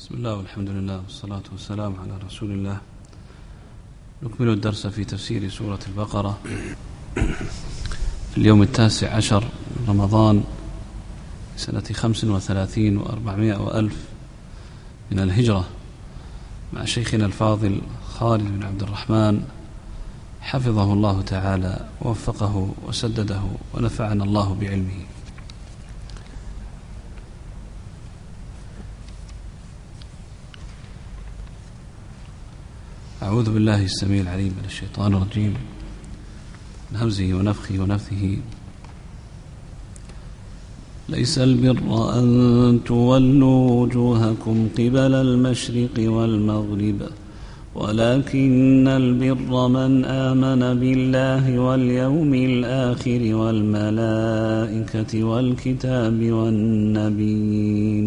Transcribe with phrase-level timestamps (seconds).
[0.00, 2.80] بسم الله والحمد لله والصلاة والسلام على رسول الله.
[4.22, 6.38] نكمل الدرس في تفسير سورة البقرة.
[8.30, 10.44] في اليوم التاسع عشر من رمضان
[11.56, 13.96] سنة خمس وثلاثين وأربعمائة وألف
[15.10, 15.68] من الهجرة
[16.72, 19.44] مع شيخنا الفاضل خالد بن عبد الرحمن.
[20.40, 23.42] حفظه الله تعالى ووفقه وسدده
[23.74, 25.04] ونفعنا الله بعلمه.
[33.30, 35.54] أعوذ بالله السميع العليم من الشيطان الرجيم.
[36.90, 38.36] من همزه ونفخه ونفثه.
[41.08, 47.00] ليس البر أن تولوا وجوهكم قبل المشرق والمغرب
[47.74, 58.06] ولكن البر من آمن بالله واليوم الآخر والملائكة والكتاب والنبيين.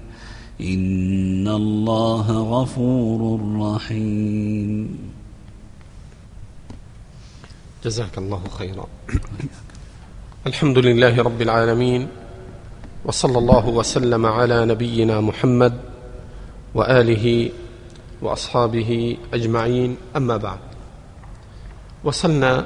[0.61, 3.21] إن الله غفور
[3.61, 4.97] رحيم.
[7.85, 8.85] جزاك الله خيرا.
[10.47, 12.07] الحمد لله رب العالمين
[13.05, 15.73] وصلى الله وسلم على نبينا محمد
[16.75, 17.49] وآله
[18.21, 20.59] وأصحابه أجمعين أما بعد.
[22.03, 22.65] وصلنا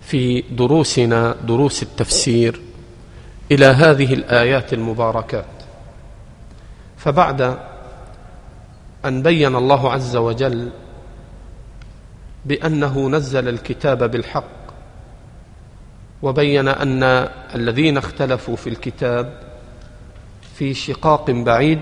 [0.00, 2.60] في دروسنا دروس التفسير
[3.52, 5.57] إلى هذه الآيات المباركات
[6.98, 7.58] فبعد
[9.04, 10.70] أن بين الله عز وجل
[12.44, 14.58] بأنه نزل الكتاب بالحق
[16.22, 19.40] وبين أن الذين اختلفوا في الكتاب
[20.54, 21.80] في شقاق بعيد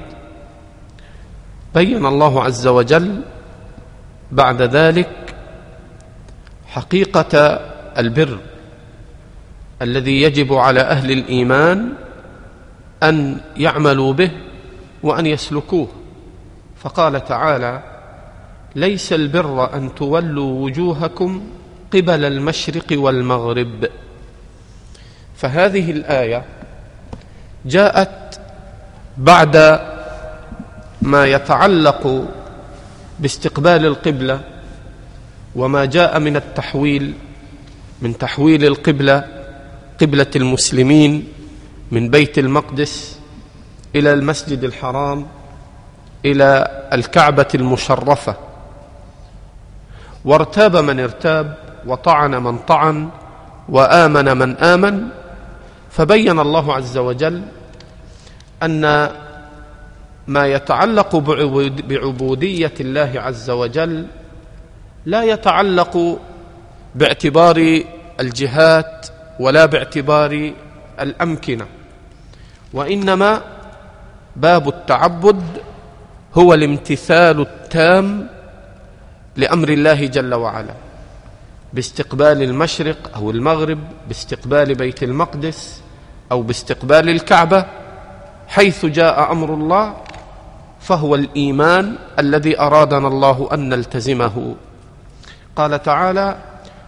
[1.74, 3.22] بين الله عز وجل
[4.32, 5.34] بعد ذلك
[6.66, 7.38] حقيقة
[7.98, 8.38] البر
[9.82, 11.92] الذي يجب على أهل الإيمان
[13.02, 14.30] أن يعملوا به
[15.06, 15.88] وأن يسلكوه.
[16.76, 17.82] فقال تعالى
[18.76, 21.42] ليس البر أن تولوا وجوهكم
[21.92, 23.88] قبل المشرق والمغرب.
[25.36, 26.44] فهذه الآية
[27.66, 28.40] جاءت
[29.16, 29.80] بعد
[31.02, 32.24] ما يتعلق
[33.20, 34.40] باستقبال القبلة
[35.56, 37.14] وما جاء من التحويل
[38.02, 39.24] من تحويل القبلة
[40.00, 41.28] قبلة المسلمين
[41.90, 43.15] من بيت المقدس
[43.96, 45.26] إلى المسجد الحرام
[46.24, 48.34] إلى الكعبة المشرفة.
[50.24, 53.08] وارتاب من ارتاب وطعن من طعن
[53.68, 55.08] وآمن من آمن.
[55.90, 57.42] فبين الله عز وجل
[58.62, 59.10] أن
[60.26, 61.16] ما يتعلق
[61.88, 64.06] بعبودية الله عز وجل
[65.06, 66.18] لا يتعلق
[66.94, 67.80] باعتبار
[68.20, 69.06] الجهات
[69.40, 70.52] ولا باعتبار
[71.00, 71.66] الأمكنة.
[72.72, 73.40] وإنما
[74.36, 75.42] باب التعبد
[76.34, 78.28] هو الامتثال التام
[79.36, 80.74] لأمر الله جل وعلا.
[81.72, 83.78] باستقبال المشرق أو المغرب
[84.08, 85.80] باستقبال بيت المقدس
[86.32, 87.66] أو باستقبال الكعبة
[88.48, 89.94] حيث جاء أمر الله
[90.80, 94.54] فهو الإيمان الذي أرادنا الله أن نلتزمه.
[95.56, 96.36] قال تعالى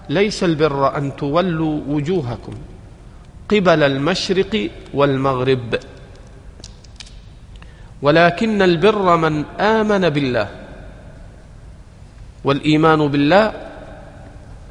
[0.08, 2.54] ليس البر أن تولوا وجوهكم
[3.48, 5.78] قبل المشرق والمغرب.
[8.02, 10.48] ولكن البر من آمن بالله
[12.44, 13.52] والإيمان بالله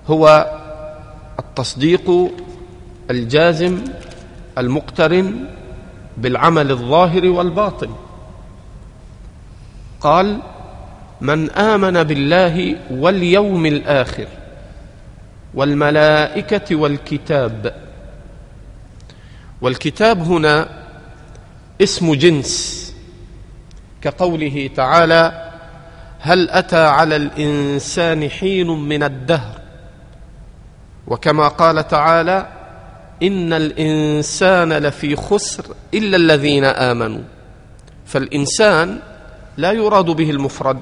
[0.08, 0.52] هو
[1.40, 2.32] التصديق
[3.12, 3.78] الجازم
[4.58, 5.46] المقترن
[6.18, 7.90] بالعمل الظاهر والباطن.
[10.02, 10.40] قال
[11.22, 14.28] من آمن بالله واليوم الآخر
[15.54, 17.76] والملائكة والكتاب.
[19.62, 20.70] والكتاب هنا
[21.82, 22.87] اسم جنس.
[24.02, 25.52] كقوله تعالى
[26.20, 29.62] هل أتى على الإنسان حين من الدهر؟
[31.08, 32.48] وكما قال تعالى
[33.24, 37.24] إن الإنسان لفي خسر إلا الذين آمنوا.
[38.06, 39.00] فالإنسان
[39.58, 40.80] لا يراد به المفرد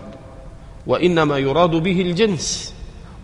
[0.87, 2.73] وإنما يراد به الجنس.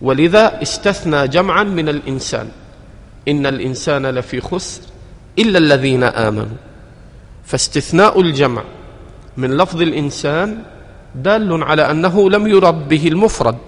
[0.02, 2.48] ولذا استثنى جمعا من الإنسان
[3.28, 4.82] إن الإنسان لفي خسر
[5.38, 6.56] إلا الذين آمنوا.
[7.44, 8.62] فاستثناء الجمع
[9.36, 10.62] من لفظ الإنسان
[11.14, 13.58] دال على أنه لم يرد به المفرد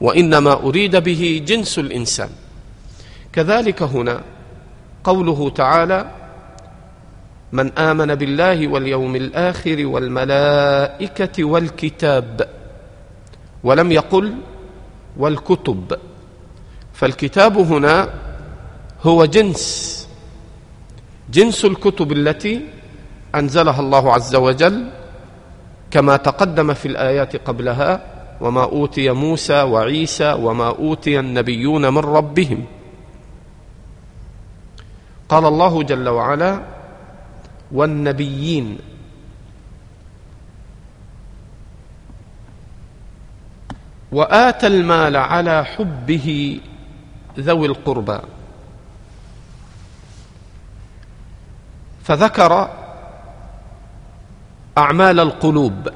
[0.00, 2.28] وإنما أريد به جنس الإنسان.
[3.32, 4.20] كذلك هنا
[5.04, 6.10] قوله تعالى
[7.52, 12.48] من آمن بالله واليوم الآخر والملائكة والكتاب
[13.64, 14.34] ولم يقل
[15.16, 15.98] والكتب
[16.94, 18.08] فالكتاب هنا
[19.02, 19.64] هو جنس
[21.30, 22.60] جنس الكتب التي
[23.38, 24.90] أنزلها الله عز وجل
[25.90, 28.00] كما تقدم في الآيات قبلها
[28.40, 32.64] وما أوتي موسى وعيسى وما أوتي النبيون من ربهم.
[35.28, 36.62] قال الله جل وعلا
[37.72, 38.78] والنبيين
[44.12, 46.60] وآتى المال على حبه
[47.38, 48.18] ذوي القربى
[52.04, 52.83] فذكر
[54.78, 55.88] أعمال القلوب.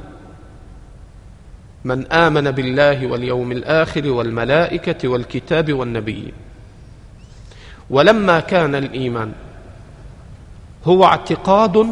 [1.84, 6.32] من آمن بالله واليوم الآخر والملائكة والكتاب والنبيين
[7.90, 9.32] ولما كان الإيمان
[10.84, 11.86] هو اعتقاد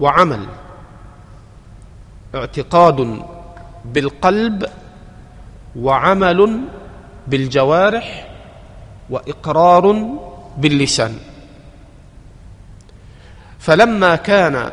[0.00, 0.46] وعمل.
[2.34, 3.22] اعتقاد
[3.84, 4.66] بالقلب
[5.76, 6.60] وعمل
[7.26, 8.28] بالجوارح
[9.10, 9.96] وإقرار
[10.58, 11.16] باللسان.
[13.58, 14.72] فلما كان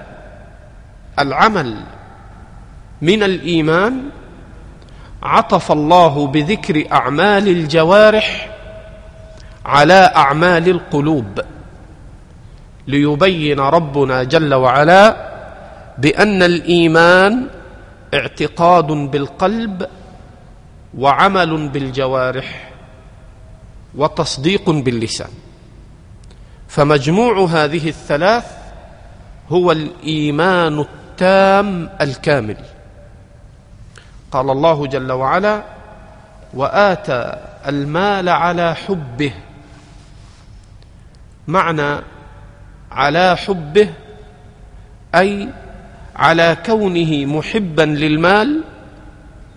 [1.20, 1.76] العمل
[3.02, 4.10] من الإيمان
[5.24, 8.50] عطف الله بذكر أعمال الجوارح
[9.66, 11.40] على أعمال القلوب
[12.88, 15.30] ليبين ربنا جل وعلا
[15.98, 17.48] بأن الإيمان
[18.14, 19.88] اعتقاد بالقلب
[20.98, 22.70] وعمل بالجوارح
[23.96, 25.30] وتصديق باللسان.
[26.68, 28.46] فمجموع هذه الثلاث
[29.50, 30.86] هو الإيمان
[32.02, 32.58] الكامل.
[34.32, 35.64] قال الله جل وعلا
[36.54, 37.36] وآتى
[37.68, 39.34] المال على حبه.
[41.48, 42.02] معنى
[42.92, 43.90] على حبه
[45.16, 45.50] أي
[46.16, 48.64] على كونه محبا للمال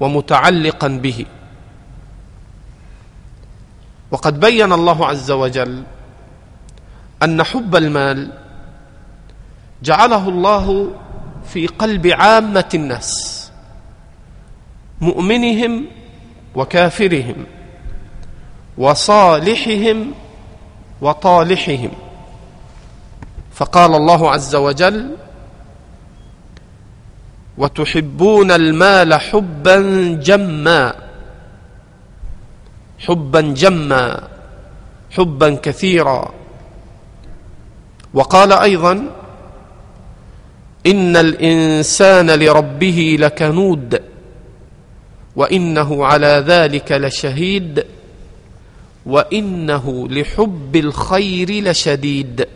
[0.01, 1.27] ومتعلقا به.
[4.11, 5.83] وقد بين الله عز وجل
[7.23, 8.33] أن حب المال
[9.83, 10.91] جعله الله
[11.53, 13.13] في قلب عامة الناس
[15.01, 15.85] مؤمنهم
[16.55, 17.47] وكافرهم
[18.79, 20.13] وصالحهم
[21.01, 21.91] وطالحهم.
[23.55, 25.17] فقال الله عز وجل
[27.59, 29.79] وتحبون المال حبا
[30.23, 30.95] جما
[32.99, 34.29] حبا جما
[35.11, 36.33] حبا كثيرا.
[38.15, 39.22] وقال أيضا
[40.87, 44.03] ان الانسان لربه لكنود
[45.37, 47.87] وانه على ذلك لشهيد
[49.07, 52.49] وانه لحب الخير لشديد.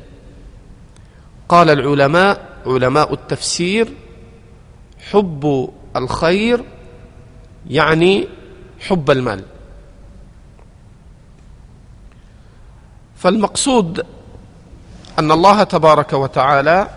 [1.48, 3.88] قال العلماء علماء التفسير
[5.10, 6.64] حب الخير
[7.70, 8.28] يعني
[8.80, 9.42] حب المال.
[13.16, 14.06] فالمقصود
[15.18, 16.88] أن الله تبارك وتعالى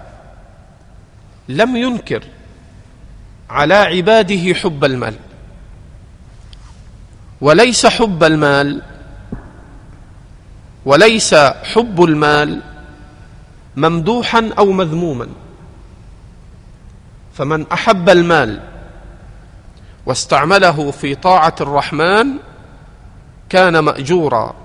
[1.50, 2.24] لم ينكر
[3.50, 5.14] على عباده حب المال.
[7.42, 8.82] وليس حب المال
[10.86, 12.62] وليس حب المال
[13.76, 15.28] ممدوحا أو مذموما.
[17.34, 18.60] فمن أحب المال
[20.06, 22.28] واستعمله في طاعة الرحمن
[23.50, 24.56] كان مأجورا.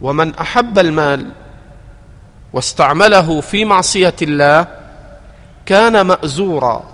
[0.00, 1.30] ومن أحب المال
[2.52, 4.81] واستعمله في معصية الله
[5.66, 6.84] كان مأزورا.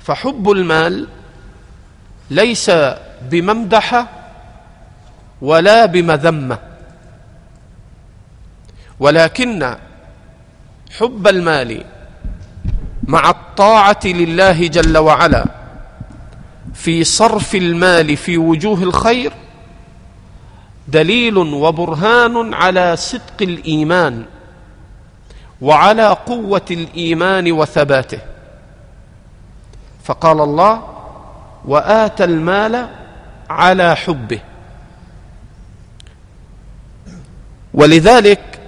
[0.00, 1.08] فحب المال
[2.30, 2.70] ليس
[3.22, 4.08] بممدحة
[5.42, 6.58] ولا بمذمة.
[9.00, 9.76] ولكن
[10.98, 11.84] حب المال
[13.02, 15.44] مع الطاعة لله جل وعلا
[16.74, 19.32] في صرف المال في وجوه الخير
[20.88, 24.24] دليل وبرهان على صدق الإيمان.
[25.60, 28.18] وعلى قوة الإيمان وثباته.
[30.04, 30.82] فقال الله
[31.64, 32.88] واتى المال
[33.50, 34.40] على حبه.
[37.74, 38.60] ولذلك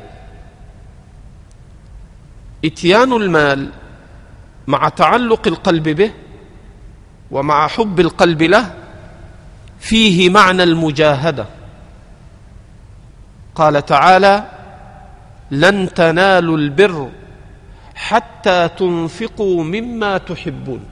[2.65, 3.71] إتيان المال
[4.67, 6.13] مع تعلق القلب به
[7.31, 8.75] ومع حب القلب له
[9.81, 11.47] فيه معنى المجاهدة.
[13.55, 14.45] قال تعالى
[15.53, 17.11] لن تنالوا البر
[17.95, 20.85] حتى تنفقوا مما تحبون.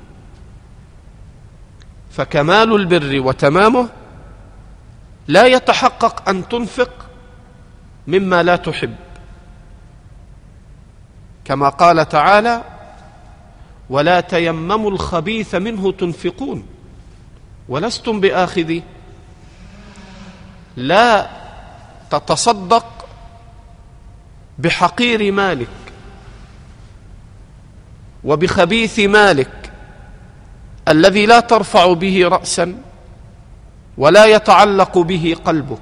[2.10, 3.88] فكمال البر وتمامه
[5.28, 7.06] لا يتحقق أن تنفق
[8.06, 8.94] مما لا تحب.
[11.44, 12.64] كما قال تعالى
[13.90, 16.66] ولا تيمموا الخبيث منه تنفقون.
[17.68, 18.82] ولستم بآخذي.
[20.76, 21.30] لا
[22.10, 22.99] تتصدق
[24.60, 25.68] بحقير مالك
[28.24, 29.72] وبخبيث مالك
[30.88, 32.74] الذي لا ترفع به راسا
[33.98, 35.78] ولا يتعلق به قلبك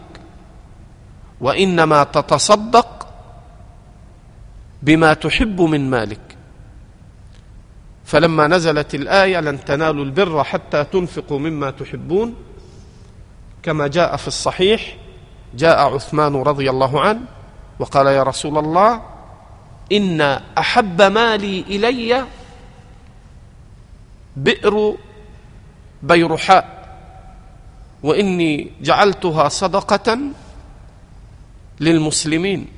[1.41, 3.09] وإنما تتصدق
[4.83, 6.21] بما تحب من مالك.
[8.05, 12.35] فلما نزلت الآية لن تنالوا البر حتى تنفقوا مما تحبون
[13.63, 14.97] كما جاء في الصحيح
[15.55, 17.21] جاء عثمان رضي الله عنه
[17.79, 19.03] وقال يا رسول الله
[19.93, 20.21] إن
[20.59, 22.25] أحب مالي إلي
[24.37, 24.97] بئر
[26.03, 26.79] بيرحاء
[28.03, 30.19] وإني جعلتها صدقة
[31.81, 32.69] للمسلمين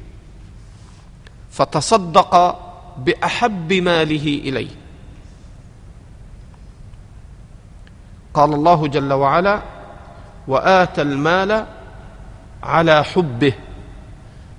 [1.51, 2.61] فتصدق
[2.99, 4.69] بأحب ماله اليه
[8.35, 9.63] قال الله جل وعلا
[10.49, 11.67] وآتى المال
[12.63, 13.53] على حبه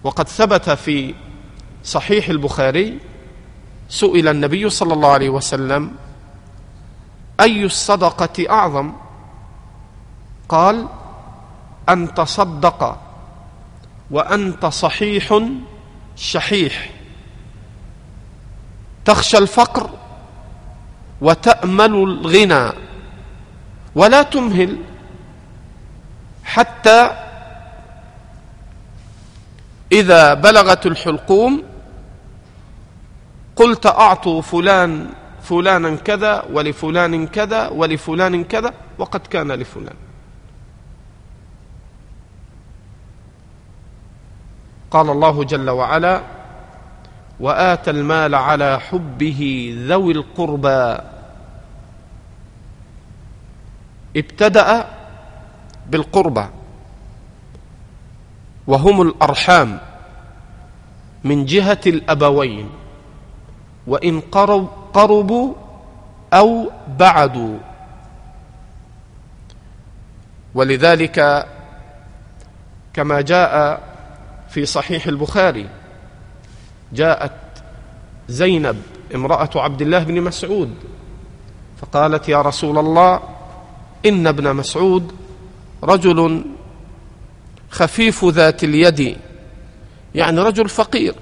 [0.03, 1.15] وقد ثبت في
[1.84, 3.00] صحيح البخاري
[3.89, 5.91] سئل النبي صلى الله عليه وسلم
[7.39, 8.91] أي الصدقة أعظم؟
[10.50, 10.88] قال
[11.89, 12.98] أن تصدق
[14.12, 15.39] وأنت صحيح
[16.15, 16.89] شحيح.
[19.05, 19.89] تخشى الفقر
[21.22, 22.72] وتأمل الغنى
[23.96, 24.77] ولا تمهل
[26.43, 27.12] حتى
[29.92, 31.64] إذا بلغت الحلقوم
[33.56, 35.08] قلت أعطوا فلان
[35.44, 39.96] فلانا كذا ولفلان كذا ولفلان كذا وقد كان لفلان.
[44.92, 46.22] قال الله جل وعلا
[47.40, 50.98] وآتى المال على حبه ذوي القربى.
[54.18, 54.88] ابتدأ
[55.90, 56.46] بالقربى.
[58.68, 59.80] وهم الأرحام
[61.24, 62.70] من جهة الأبوين
[63.88, 65.53] وإن قرب قربوا
[66.34, 67.58] أو بعدوا.
[70.56, 71.48] ولذلك
[72.94, 73.82] كما جاء
[74.50, 75.70] في صحيح البخاري
[76.94, 77.32] جاءت
[78.30, 78.82] زينب
[79.15, 80.75] امرأة عبد الله بن مسعود
[81.82, 83.20] فقالت يا رسول الله
[84.06, 85.12] إن ابن مسعود
[85.84, 86.46] رجل
[87.72, 89.18] خفيف ذات اليد
[90.16, 91.16] يعني رجل فقير.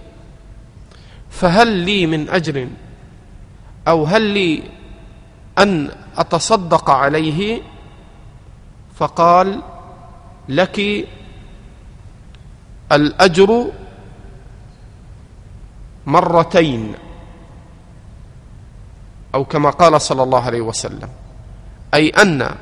[1.29, 2.67] فهل لي من أجر؟
[3.87, 4.63] أو هل لي
[5.57, 7.61] أن أتصدق عليه؟
[8.95, 9.61] فقال
[10.49, 11.07] لك
[12.91, 13.71] الأجر
[16.05, 16.93] مرتين
[19.35, 21.09] أو كما قال صلى الله عليه وسلم
[21.93, 22.55] أي أن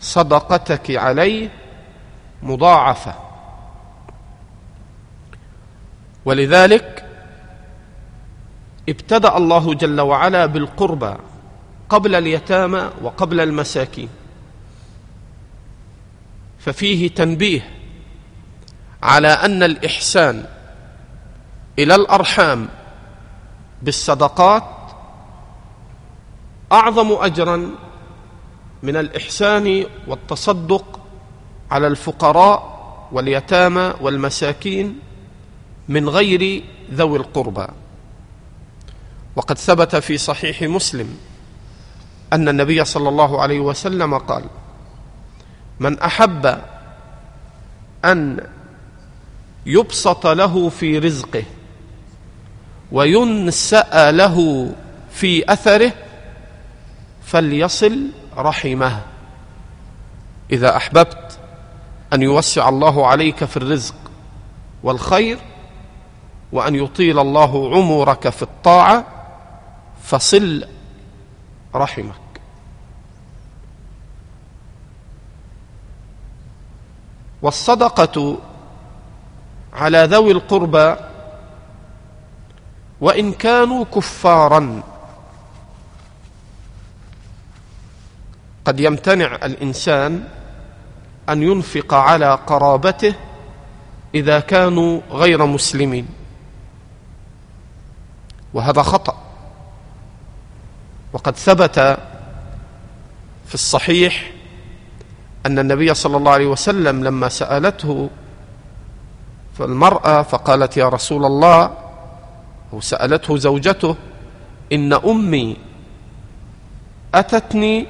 [0.00, 1.61] صدقتك عليه
[2.42, 3.14] مضاعفة.
[6.24, 7.08] ولذلك
[8.88, 11.14] ابتدأ الله جل وعلا بالقربى
[11.88, 14.08] قبل اليتامى وقبل المساكين.
[16.58, 17.70] ففيه تنبيه
[19.02, 20.44] على أن الإحسان
[21.78, 22.68] إلى الأرحام
[23.82, 24.64] بالصدقات
[26.72, 27.70] أعظم اجرا
[28.82, 30.91] من الإحسان والتصدق
[31.72, 32.72] على الفقراء
[33.12, 34.98] واليتامى والمساكين
[35.88, 37.66] من غير ذوي القربى.
[39.36, 41.16] وقد ثبت في صحيح مسلم
[42.32, 44.44] أن النبي صلى الله عليه وسلم قال
[45.80, 46.58] من أحب
[48.04, 48.46] أن
[49.66, 51.44] يبسط له في رزقه
[52.92, 54.68] وينسأ له
[55.10, 55.92] في أثره
[57.24, 59.00] فليصل رحمه.
[60.52, 61.31] إذا أحببت
[62.12, 63.94] أن يوسع الله عليك في الرزق
[64.82, 65.38] والخير
[66.52, 69.04] وأن يطيل الله عمرك في الطاعة
[70.02, 70.68] فصل
[71.74, 72.14] رحمك.
[77.42, 78.38] والصدقة
[79.72, 80.96] على ذوي القربى
[83.00, 84.82] وإن كانوا كفارا.
[88.64, 90.28] قد يمتنع الإنسان
[91.28, 93.14] أن ينفق على قرابته
[94.14, 96.06] إذا كانوا غير مسلمين.
[98.54, 99.16] وهذا خطأ.
[101.12, 101.78] وقد ثبت
[103.46, 104.30] في الصحيح
[105.46, 108.10] أن النبي صلى الله عليه وسلم لما سألته
[109.58, 111.70] فالمرأة فقالت يا رسول الله
[112.72, 113.96] أو سألته زوجته
[114.72, 115.56] إن أمي
[117.14, 117.86] أتتني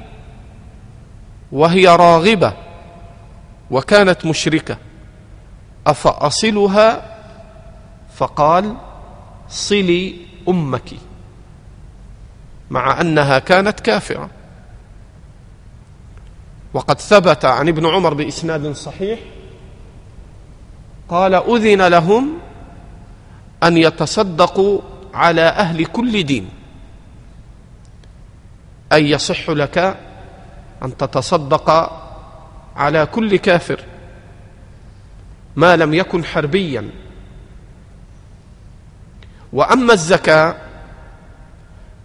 [1.53, 2.53] وهي راغبة.
[3.73, 4.77] وكانت مشركة.
[5.87, 7.19] أفأصلها؟
[8.15, 8.77] فقال
[9.49, 10.17] صلي
[10.49, 10.91] أمك.
[12.71, 14.31] مع أنها كانت كافرة.
[16.75, 19.19] وقد ثبت عن ابن عمر بإسناد صحيح
[21.09, 22.39] قال أذن لهم
[23.63, 24.81] أن يتصدقوا
[25.15, 26.49] على أهل كل دين.
[28.93, 29.79] أي يصح لك
[30.85, 32.02] أن تتصدق
[32.77, 33.85] على كل كافر
[35.57, 36.91] ما لم يكن حربيا.
[39.53, 40.57] وأما الزكاة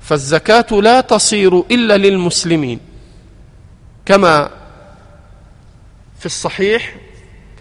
[0.01, 2.79] فالزكاة لا تصير إلا للمسلمين
[4.05, 4.49] كما
[6.19, 6.95] في الصحيح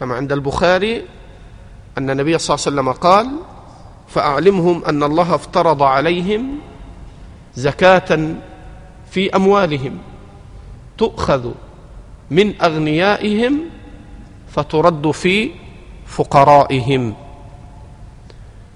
[0.01, 1.03] كما عند البخاري
[1.99, 3.31] أن النبي صلى الله عليه وسلم قال
[4.09, 6.59] فأعلمهم أن الله افترض عليهم
[7.55, 8.35] زكاة
[9.11, 9.99] في أموالهم
[10.99, 11.53] تؤخذ
[12.31, 13.61] من أغنيائهم
[14.49, 15.51] فترد في
[16.07, 17.15] فقرائهم.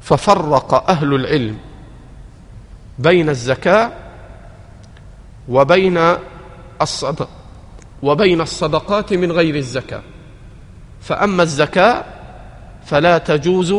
[0.00, 1.58] ففرق أهل العلم
[2.98, 3.92] بين الزكاة
[5.48, 5.98] وبين
[6.82, 7.28] الصدق
[8.02, 10.02] وبين الصدقات من غير الزكاة.
[11.00, 12.04] فأما الزكاة
[12.84, 13.74] فلا تجوز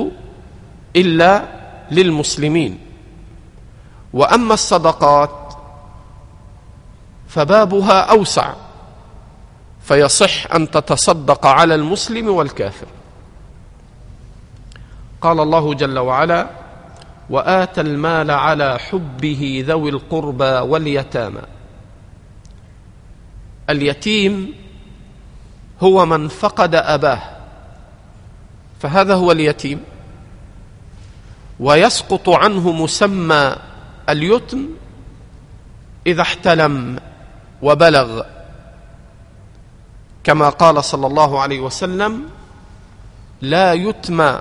[0.95, 1.45] إلا
[1.91, 2.79] للمسلمين.
[4.13, 5.53] وأما الصدقات
[7.27, 8.53] فبابها أوسع.
[9.91, 12.85] فيصح أن تتصدق على المسلم والكافر.
[15.21, 16.49] قال الله جل وعلا
[17.29, 21.41] واتى المال على حبه ذوي القربى واليتامى.
[23.69, 24.53] اليتيم
[25.81, 27.21] هو من فقد أباه
[28.79, 29.83] فهذا هو اليتيم.
[31.59, 33.55] ويسقط عنه مسمى
[34.09, 34.69] اليتم
[36.07, 36.99] إذا احتلم
[37.61, 38.21] وبلغ.
[40.23, 42.29] كما قال صلى الله عليه وسلم
[43.41, 44.39] لا يتم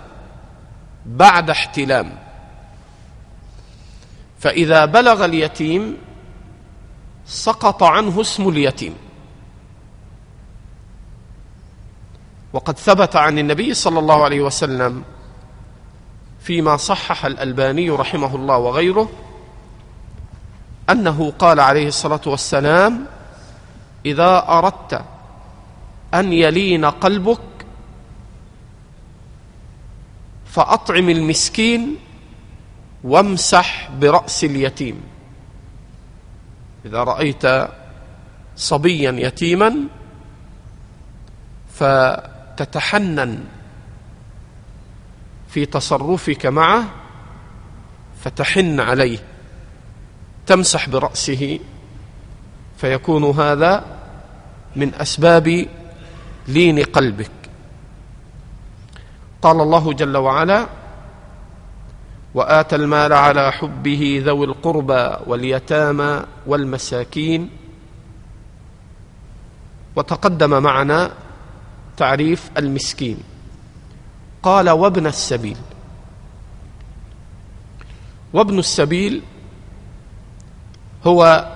[1.07, 2.19] بعد احتلام.
[4.39, 5.97] فإذا بلغ اليتيم
[7.27, 8.95] سقط عنه اسم اليتيم.
[12.53, 15.05] وقد ثبت عن النبي صلى الله عليه وسلم
[16.41, 19.11] فيما صحح الألباني رحمه الله وغيره
[20.91, 23.07] أنه قال عليه الصلاة والسلام
[24.07, 25.05] إذا أردت
[26.15, 27.41] أن يلين قلبك
[30.47, 31.97] فأطعم المسكين
[33.05, 35.01] وامسح برأس اليتيم.
[36.85, 37.69] إذا رأيت
[38.57, 39.75] صبيا يتيما
[41.75, 43.45] فتتحنن
[45.49, 46.85] في تصرفك معه
[48.25, 49.19] فتحن عليه
[50.47, 51.59] تمسح برأسه
[52.79, 53.85] فيكون هذا
[54.77, 55.67] من أسباب
[56.49, 57.31] لين قلبك.
[59.43, 60.67] قال الله جل وعلا
[62.35, 67.51] وآتى المال على حبه ذوي القربى واليتامى والمساكين.
[69.97, 71.11] وتقدم معنا
[71.97, 73.19] تعريف المسكين.
[74.43, 75.57] قال وابن السبيل.
[78.33, 79.23] وابن السبيل
[81.07, 81.47] هو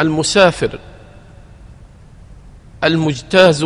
[0.00, 0.78] المسافر
[2.84, 3.64] المجتاز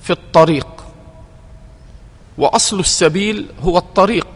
[0.00, 0.66] في الطريق
[2.38, 4.26] وأصل السبيل هو الطريق.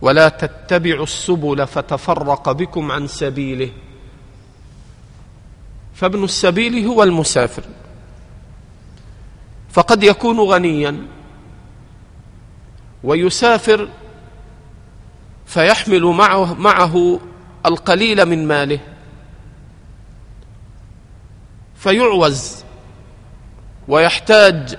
[0.00, 3.70] ولا تتبعوا السبل فتفرق بكم عن سبيله.
[5.94, 7.64] فابن السبيل هو المسافر.
[9.70, 11.06] فقد يكون غنيا
[13.04, 13.88] ويسافر
[15.46, 17.20] فيحمل معه, معه
[17.66, 18.80] القليل من ماله.
[21.78, 22.64] فيعوز
[23.88, 24.78] ويحتاج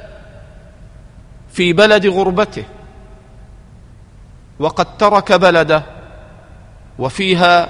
[1.51, 2.63] في بلد غربته
[4.59, 5.83] وقد ترك بلده
[6.99, 7.69] وفيها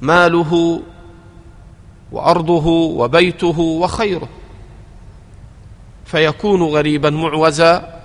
[0.00, 0.82] ماله
[2.12, 4.28] وأرضه وبيته وخيره.
[6.04, 8.00] فيكون غريبا معوزا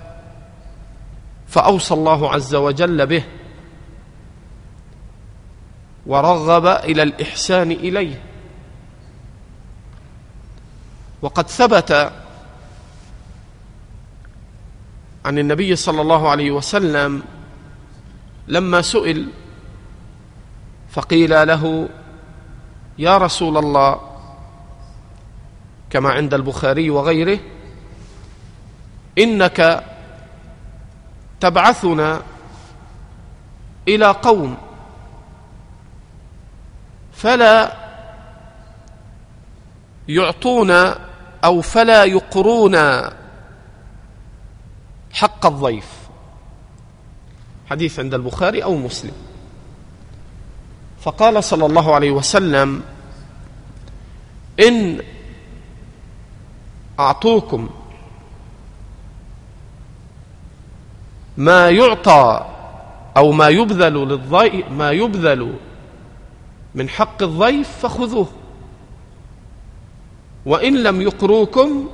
[1.48, 3.24] فأوصى الله عز وجل به
[6.06, 8.29] ورغب إلى الإحسان إليه.
[11.22, 12.12] وقد ثبت
[15.24, 17.22] عن النبي صلى الله عليه وسلم
[18.48, 19.28] لما سئل
[20.90, 21.88] فقيل له
[22.98, 24.00] يا رسول الله
[25.90, 27.38] كما عند البخاري وغيره
[29.18, 29.84] إنك
[31.40, 32.22] تبعثنا
[33.88, 34.56] إلى قوم
[37.12, 37.72] فلا
[40.08, 40.70] يعطون
[41.44, 42.76] أو فلا يقرون
[45.12, 46.00] حق الضيف.
[47.70, 49.12] حديث عند البخاري أو مسلم.
[51.00, 52.82] فقال صلى الله عليه وسلم
[54.60, 55.02] إن
[57.00, 57.70] أعطوكم
[61.36, 62.46] ما يعطى
[63.16, 65.56] أو ما يبذل للضيف ما يبذل
[66.74, 68.28] من حق الضيف فخذوه.
[70.46, 71.88] وإن لم يقروكم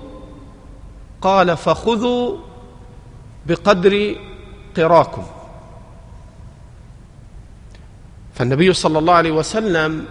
[1.20, 2.38] قال فخذوا
[3.46, 4.16] بقدر
[4.76, 5.26] قراكم.
[8.34, 10.06] فالنبي صلى الله عليه وسلم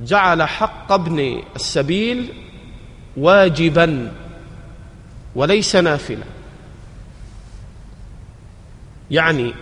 [0.00, 2.32] جعل حق ابن السبيل
[3.16, 4.12] واجبا
[5.34, 6.24] وليس نافلا.
[9.10, 9.54] يعني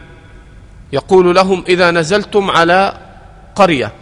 [0.92, 3.00] يقول لهم إذا نزلتم على
[3.56, 3.92] قرية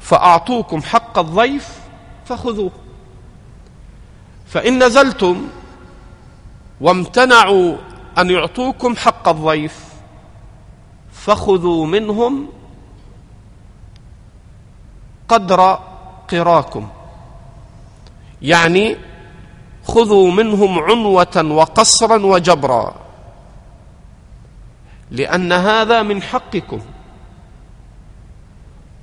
[0.00, 1.81] فأعطوكم حق الضيف
[2.36, 2.70] فخذوه.
[4.46, 5.48] فإن نزلتم
[6.80, 7.76] وامتنعوا
[8.18, 9.84] أن يعطوكم حق الضيف
[11.12, 12.48] فخذوا منهم
[15.28, 15.78] قدر
[16.28, 16.88] قراكم.
[18.42, 18.96] يعني
[19.84, 22.94] خذوا منهم عنوة وقصرا وجبرا.
[25.10, 26.80] لأن هذا من حقكم.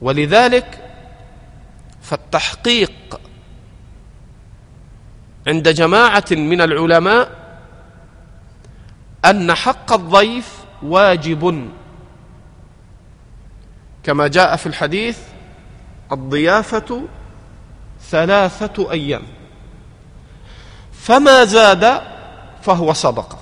[0.01, 0.88] ولذلك
[2.09, 3.21] فالتحقيق
[5.47, 7.31] عند جماعة من العلماء
[9.25, 11.69] أن حق الضيف واجب.
[14.03, 15.19] كما جاء في الحديث
[16.11, 17.01] الضيافة
[18.01, 19.23] ثلاثة أيام.
[20.93, 22.01] فما زاد
[22.61, 23.39] فهو صدقه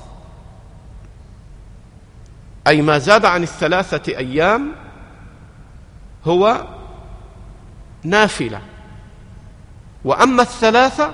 [2.67, 4.75] أي ما زاد عن الثلاثة أيام
[6.25, 6.76] هو
[8.09, 8.61] نافلة.
[10.05, 11.13] وأما الثلاثة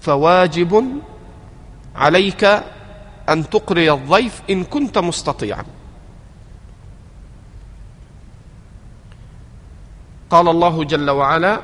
[0.00, 1.02] فواجب
[1.96, 2.44] عليك
[3.28, 5.64] أن تقري الضيف إن كنت مستطيعا.
[10.30, 11.60] قال الله جل وعلا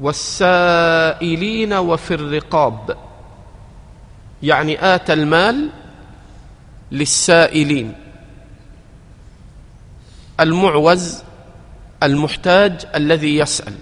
[0.00, 2.96] والسائلين وفي الرقاب.
[4.42, 5.70] يعني اتى المال
[6.92, 8.07] للسائلين.
[10.40, 11.22] المعوز
[12.02, 13.74] المحتاج الذي يسأل.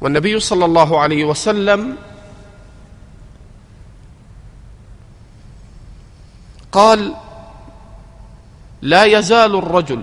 [0.00, 1.96] والنبي صلى الله عليه وسلم
[6.72, 7.14] قال
[8.82, 10.02] لا يزال الرجل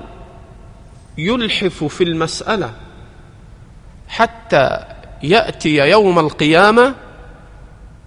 [1.17, 2.73] يلحف في المسألة
[4.07, 4.85] حتى
[5.23, 6.95] يأتي يوم القيامة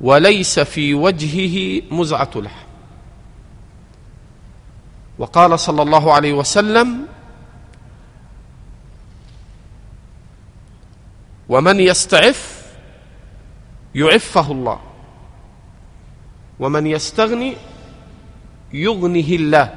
[0.00, 2.69] وليس في وجهه مزعة لحم.
[5.20, 7.06] وقال صلى الله عليه وسلم
[11.48, 12.64] ومن يستعف
[13.94, 14.80] يعفه الله
[16.61, 17.56] ومن يستغني
[18.72, 19.74] يغنه الله.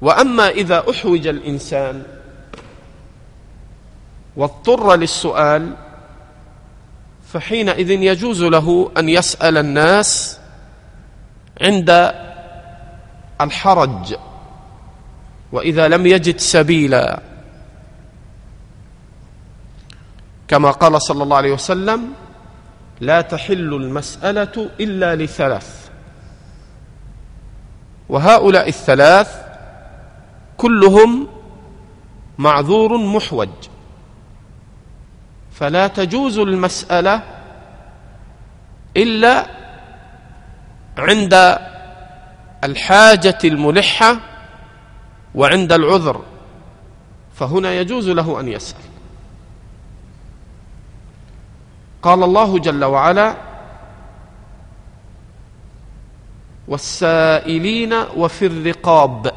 [0.00, 2.02] وأما إذا أحوج الإنسان
[4.36, 5.76] واضطر للسؤال
[7.32, 10.40] فحينئذ يجوز له أن يسأل الناس
[11.60, 11.90] عند
[13.40, 14.14] الحرج
[15.52, 17.22] وإذا لم يجد سبيلا.
[20.48, 22.12] كما قال صلى الله عليه وسلم
[23.00, 25.90] لا تحل المسألة إلا لثلاث.
[28.08, 29.30] وهؤلاء الثلاث
[30.56, 31.28] كلهم
[32.38, 33.48] معذور محوج.
[35.52, 37.22] فلا تجوز المسألة
[38.96, 39.46] إلا
[40.98, 41.58] عند
[42.64, 44.20] الحاجة الملحة
[45.34, 46.22] وعند العذر
[47.34, 48.80] فهنا يجوز له أن يسأل.
[52.02, 53.36] قال الله جل وعلا
[56.68, 59.32] والسائلين وفي الرقاب.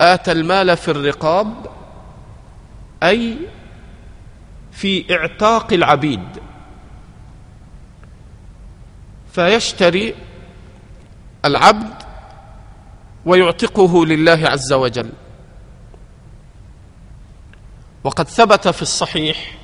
[0.00, 1.66] آتى المال في الرقاب
[3.02, 3.36] أي
[4.72, 6.28] في اعتاق العبيد.
[9.32, 10.14] فيشتري
[11.44, 11.94] العبد
[13.26, 15.12] ويعتقه لله عز وجل.
[18.04, 19.58] وقد ثبت في الصحيح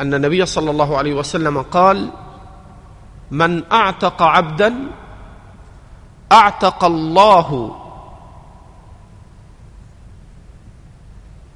[0.00, 2.10] أن النبي صلى الله عليه وسلم قال
[3.30, 4.74] من أعتق عبدا
[6.32, 7.76] أعتق الله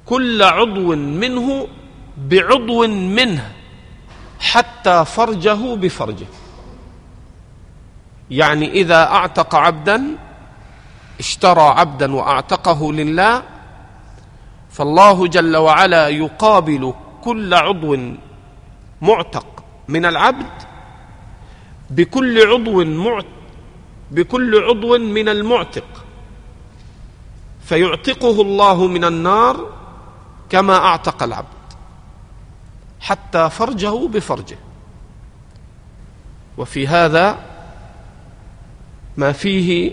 [0.07, 1.69] كل عضو منه
[2.17, 3.53] بعضو منه
[4.41, 6.27] حتى فرجه بفرجه.
[8.31, 10.19] يعني إذا أعتق عبدا
[11.21, 13.43] اشترى عبدا وأعتقه لله
[14.71, 17.99] فالله جل وعلا يقابل كل عضو
[19.03, 19.47] معتق
[19.89, 20.63] من العبد
[21.91, 23.27] بكل عضو معت
[24.11, 25.85] بكل عضو من المعتق.
[27.65, 29.73] فيعتقه الله من النار
[30.51, 31.47] كما أعتق العبد
[33.01, 34.59] حتى فرجه بفرجه.
[36.59, 37.39] وفي هذا
[39.17, 39.93] ما فيه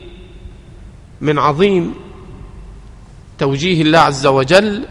[1.21, 1.95] من عظيم
[3.37, 4.87] توجيه الله عز وجل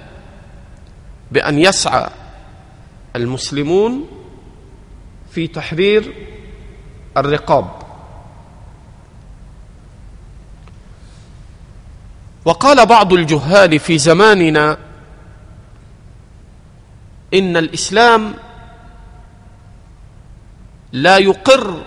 [1.33, 2.11] بأن يسعى
[3.17, 4.09] المسلمون
[5.31, 6.15] في تحرير
[7.17, 7.81] الرقاب.
[12.45, 14.79] وقال بعض الجهال في زماننا
[17.35, 18.35] إن الإسلام
[20.93, 21.83] لا يقر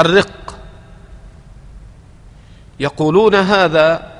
[0.00, 0.58] الرق.
[2.80, 4.12] يقولون هذا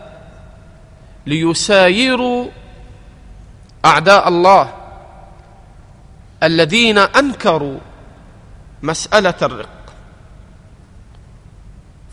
[1.26, 2.46] ليسايروا
[3.84, 4.72] أعداء الله
[6.42, 7.78] الذين أنكروا
[8.82, 9.68] مسألة الرق.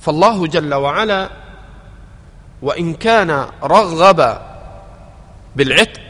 [0.01, 1.30] فالله جل وعلا
[2.62, 4.41] وإن كان رغب
[5.56, 6.01] بالعتق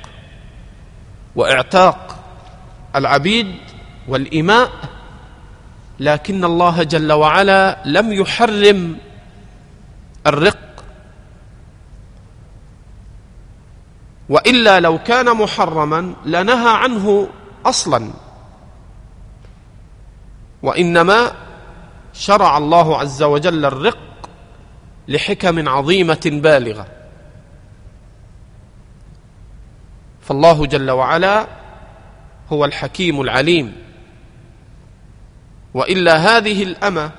[1.35, 2.23] وإعتاق
[2.95, 3.55] العبيد
[4.07, 4.69] والإماء
[5.99, 8.97] لكن الله جل وعلا لم يحرم
[10.27, 10.83] الرق.
[14.29, 17.27] وإلا لو كان محرما لنهى عنه
[17.65, 18.11] أصلا.
[20.63, 21.31] وإنما
[22.13, 24.29] شرع الله عز وجل الرق
[25.07, 26.87] لحكم عظيمة بالغة.
[30.21, 31.47] فالله جل وعلا
[32.49, 33.86] هو الحكيم العليم.
[35.77, 37.11] وإلا هذه الأمة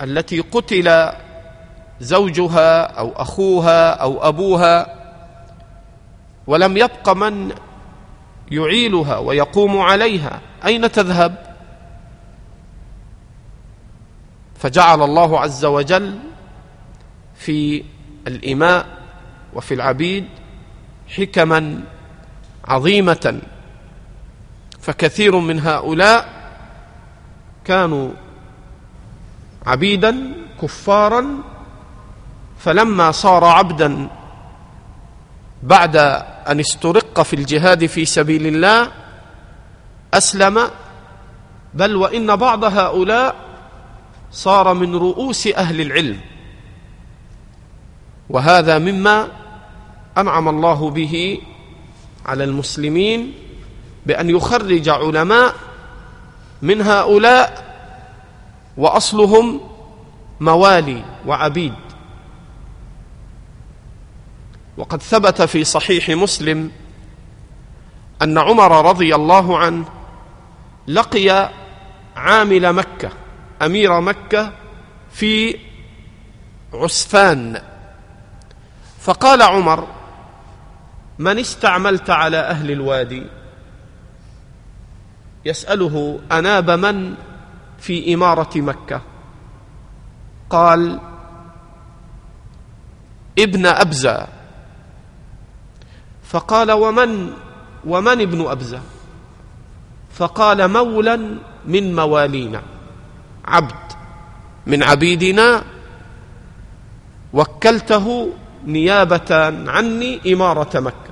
[0.00, 1.12] التي قتل
[2.00, 4.96] زوجها أو أخوها أو أبوها
[6.46, 7.52] ولم يبق من
[8.50, 11.56] يعيلها ويقوم عليها أين تذهب؟
[14.58, 16.18] فجعل الله عز وجل
[17.34, 17.84] في
[18.26, 18.86] الإماء
[19.54, 20.28] وفي العبيد
[21.08, 21.80] حكما
[22.64, 23.40] عظيمة
[24.80, 26.39] فكثير من هؤلاء
[27.64, 28.10] كانوا
[29.66, 31.38] عبيدا كفارا
[32.58, 34.08] فلما صار عبدا
[35.62, 35.96] بعد
[36.48, 38.88] أن استرق في الجهاد في سبيل الله
[40.14, 40.70] أسلم.
[41.74, 43.34] بل وإن بعض هؤلاء
[44.32, 46.20] صار من رؤوس أهل العلم.
[48.30, 49.28] وهذا مما
[50.18, 51.40] أنعم الله به
[52.26, 53.32] على المسلمين
[54.06, 55.54] بأن يخرج علماء
[56.62, 57.70] من هؤلاء
[58.76, 59.60] وأصلهم
[60.40, 61.74] موالي وعبيد.
[64.76, 66.70] وقد ثبت في صحيح مسلم
[68.22, 69.84] أن عمر رضي الله عنه
[70.88, 71.50] لقي
[72.16, 73.10] عامل مكة
[73.62, 74.52] أمير مكة
[75.12, 75.56] في
[76.74, 77.62] عسفان.
[79.00, 79.86] فقال عمر
[81.18, 83.26] من استعملت على أهل الوادي؟
[85.44, 87.14] يسأله أناب من
[87.78, 89.00] في إمارة مكة؟
[90.50, 91.00] قال
[93.38, 94.26] ابن أبزة.
[96.22, 97.30] فقال ومن
[97.86, 98.80] ومن ابن أبزة؟
[100.12, 102.62] فقال مولا من موالينا
[103.44, 103.92] عبد
[104.66, 105.62] من عبيدنا.
[107.32, 108.32] وكلته
[108.66, 111.10] نيابة عني إمارة مكة.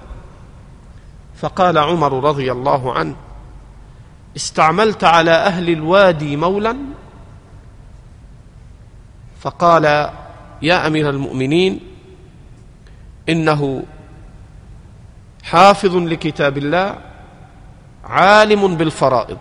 [1.36, 3.16] فقال عمر رضي الله عنه
[4.36, 6.76] استعملت على أهل الوادي مولا؟
[9.40, 9.84] فقال
[10.62, 11.80] يا أمير المؤمنين
[13.28, 13.82] إنه
[15.42, 16.98] حافظ لكتاب الله
[18.04, 19.38] عالم بالفرائض.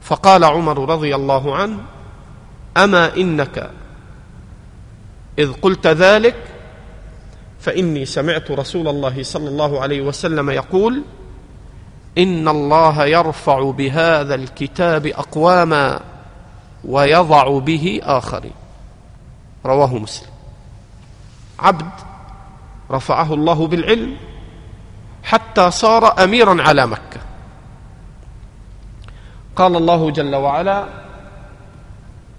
[0.00, 1.78] فقال عمر رضي الله عنه
[2.76, 3.70] أما إنك
[5.38, 6.36] إذ قلت ذلك
[7.60, 11.02] فإني سمعت رسول الله صلى الله عليه وسلم يقول
[12.20, 16.00] إن الله يرفع بهذا الكتاب أقواما
[16.84, 18.52] ويضع به آخرين.
[19.66, 20.30] رواه مسلم.
[21.58, 21.90] عبد
[22.90, 24.16] رفعه الله بالعلم
[25.22, 27.20] حتى صار أميرا على مكة.
[29.56, 30.84] قال الله جل وعلا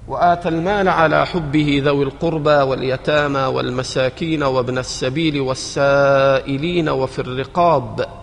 [0.08, 8.21] وآتى المال على حبه ذوي القربى واليتامى والمساكين وابن السبيل والسائلين وفي الرقاب.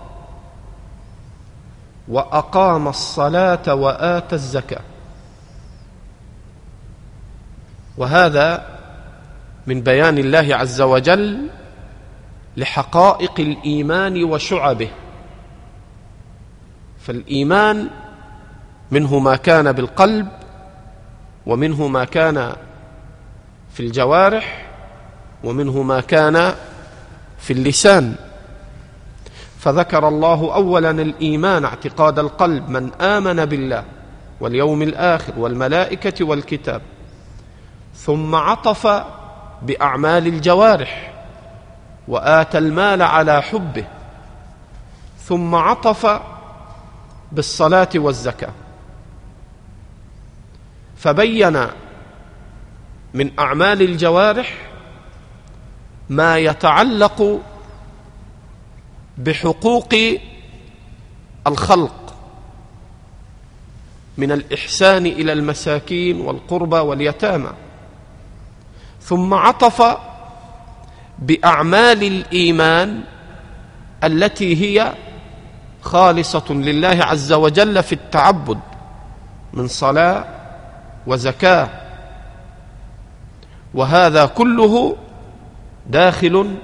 [2.09, 4.81] وأقام الصلاة وآتى الزكاة.
[7.97, 8.79] وهذا
[9.67, 11.49] من بيان الله عز وجل
[12.57, 14.91] لحقائق الإيمان وشعبه.
[17.01, 17.89] فالإيمان
[18.91, 20.29] منه ما كان بالقلب
[21.47, 22.53] ومنه ما كان
[23.75, 24.67] في الجوارح
[25.45, 26.55] ومنه ما كان
[27.39, 28.15] في اللسان.
[29.59, 33.85] فذكر الله اولا الإيمان اعتقاد القلب من آمن بالله
[34.41, 36.83] واليوم الآخر والملائكة والكتاب
[37.95, 39.05] ثم عطف
[39.63, 41.13] بأعمال الجوارح
[42.09, 43.85] وآتى المال على حبه
[45.19, 46.21] ثم عطف
[47.33, 48.53] بالصلاة والزكاة.
[50.97, 51.67] فبين
[53.15, 54.55] من أعمال الجوارح
[56.09, 57.41] ما يتعلق
[59.19, 59.95] بحقوق
[61.47, 62.15] الخلق
[64.19, 67.51] من الإحسان إلى المساكين والقربى واليتامى.
[69.01, 69.99] ثم عطف
[71.19, 73.01] بأعمال الإيمان
[74.05, 74.95] التي هي
[75.83, 78.59] خالصة لله عز وجل في التعبد
[79.53, 80.25] من صلاة
[81.07, 81.69] وزكاة.
[83.75, 84.97] وهذا كله
[85.87, 86.57] داخل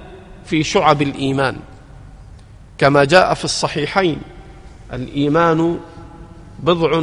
[0.44, 1.56] في شعب الإيمان.
[2.78, 4.22] كما جاء في الصحيحين
[4.92, 5.78] الإيمان
[6.58, 7.02] بضع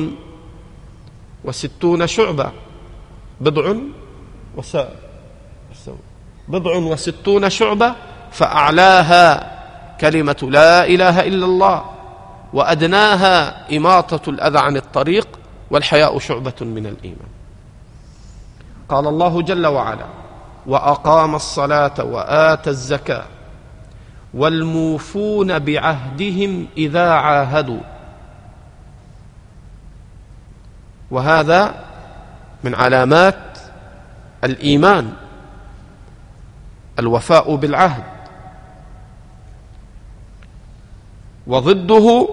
[1.43, 2.51] وستون شعبة.
[3.41, 3.73] بضع
[4.57, 4.77] وس
[6.47, 7.95] بضع وستون شعبة
[8.31, 9.51] فأعلاها
[10.01, 11.85] كلمة لا إله إلا الله
[12.53, 15.27] وأدناها إماطة الأذى عن الطريق
[15.71, 17.31] والحياء شعبة من الإيمان.
[18.89, 20.05] قال الله جل وعلا
[20.67, 23.25] وأقام الصلاة وآتى الزكاة
[24.33, 27.79] والموفون بعهدهم إذا عاهدوا.
[31.11, 31.75] وهذا
[32.63, 33.59] من علامات
[34.43, 35.13] الإيمان
[36.99, 38.03] الوفاء بالعهد.
[41.47, 42.29] وضده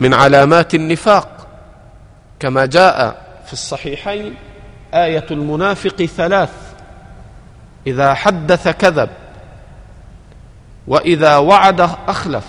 [0.00, 1.46] من علامات النفاق
[2.40, 4.34] كما جاء في الصحيحين
[4.94, 6.52] آية المنافق ثلاث
[7.86, 9.08] إذا حدث كذب
[10.88, 12.46] وإذا وعد أخلف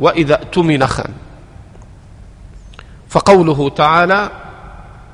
[0.00, 1.12] وإذا اؤتمن خان.
[3.08, 4.30] فقوله تعالى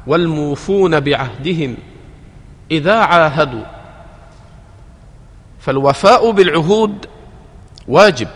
[0.07, 1.77] والموفون بعهدهم
[2.71, 3.65] إذا عاهدوا
[5.61, 7.07] فالوفاء بالعهود
[7.89, 8.29] واجب.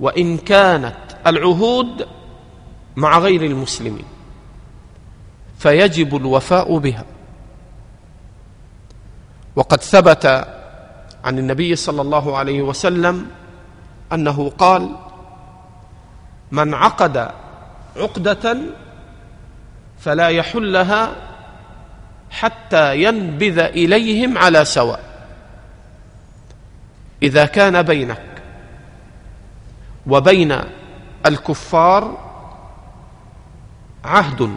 [0.00, 0.96] وإن كانت
[1.26, 2.08] العهود
[2.96, 4.04] مع غير المسلمين
[5.58, 7.04] فيجب الوفاء بها.
[9.56, 10.48] وقد ثبت
[11.24, 13.26] عن النبي صلى الله عليه وسلم
[14.12, 14.96] أنه قال
[16.50, 17.30] من عقد
[17.96, 18.56] عقدة
[19.98, 21.12] فلا يحلها
[22.30, 25.10] حتى ينبذ إليهم على سواء.
[27.22, 28.42] إذا كان بينك
[30.06, 30.60] وبين
[31.26, 32.30] الكفار
[34.04, 34.54] عهد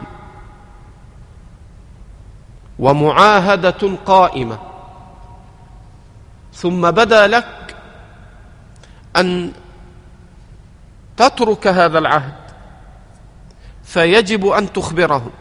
[2.79, 4.59] ومعاهدة قائمة
[6.53, 7.75] ثم بدا لك
[9.15, 9.51] أن
[11.17, 12.33] تترك هذا العهد
[13.83, 15.31] فيجب أن تخبرهم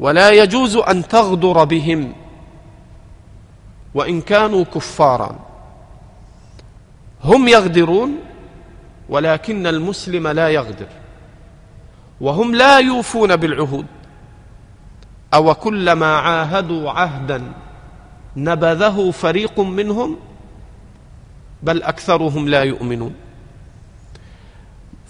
[0.00, 2.12] ولا يجوز أن تغدر بهم
[3.94, 5.38] وإن كانوا كفارا.
[7.24, 8.18] هم يغدرون
[9.08, 10.86] ولكن المسلم لا يغدر
[12.20, 13.86] وهم لا يوفون بالعهود
[15.34, 17.52] أو كلما عاهدوا عهدا
[18.36, 20.16] نبذه فريق منهم
[21.62, 23.14] بل أكثرهم لا يؤمنون.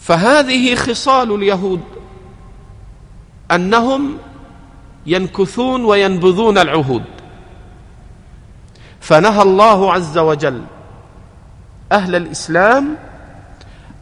[0.01, 1.81] فهذه خصال اليهود
[3.51, 4.19] أنهم
[5.07, 7.05] ينكثون وينبذون العهود.
[9.01, 10.65] فنهى الله عز وجل
[11.93, 12.97] أهل الإسلام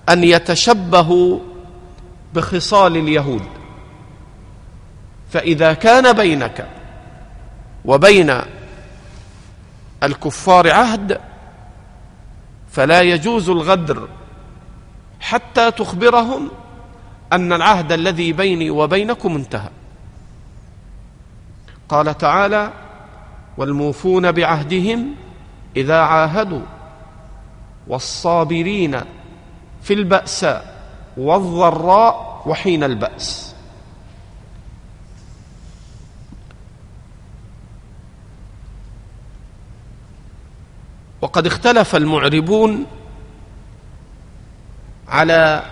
[0.09, 1.39] أن يتشبهوا
[2.35, 3.43] بخصال اليهود.
[5.31, 6.68] فإذا كان بينك
[7.85, 8.41] وبين
[10.03, 11.20] الكفار عهد
[12.70, 14.09] فلا يجوز الغدر
[15.20, 16.50] حتى تخبرهم
[17.32, 19.70] أن العهد الذي بيني وبينكم انتهى.
[21.88, 22.72] قال تعالى
[23.57, 25.14] والموفون بعهدهم
[25.76, 26.62] إذا عاهدوا
[27.86, 29.00] والصابرين
[29.82, 30.74] في الباساء
[31.16, 33.51] والضراء وحين البأس.
[41.23, 42.87] وقد اختلف المعربون
[45.09, 45.64] على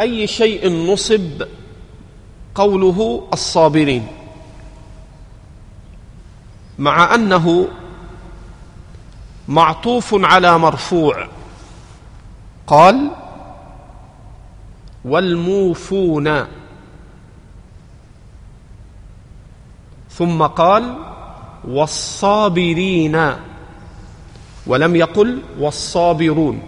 [0.00, 1.42] أي شيء نصب
[2.54, 4.06] قوله الصابرين
[6.78, 7.68] مع أنه
[9.48, 11.28] معطوف على مرفوع.
[12.66, 13.10] قال
[15.04, 16.46] والموفون.
[20.10, 21.09] ثم قال
[21.68, 23.32] والصابرين.
[24.66, 26.62] ولم يقل والصابرون.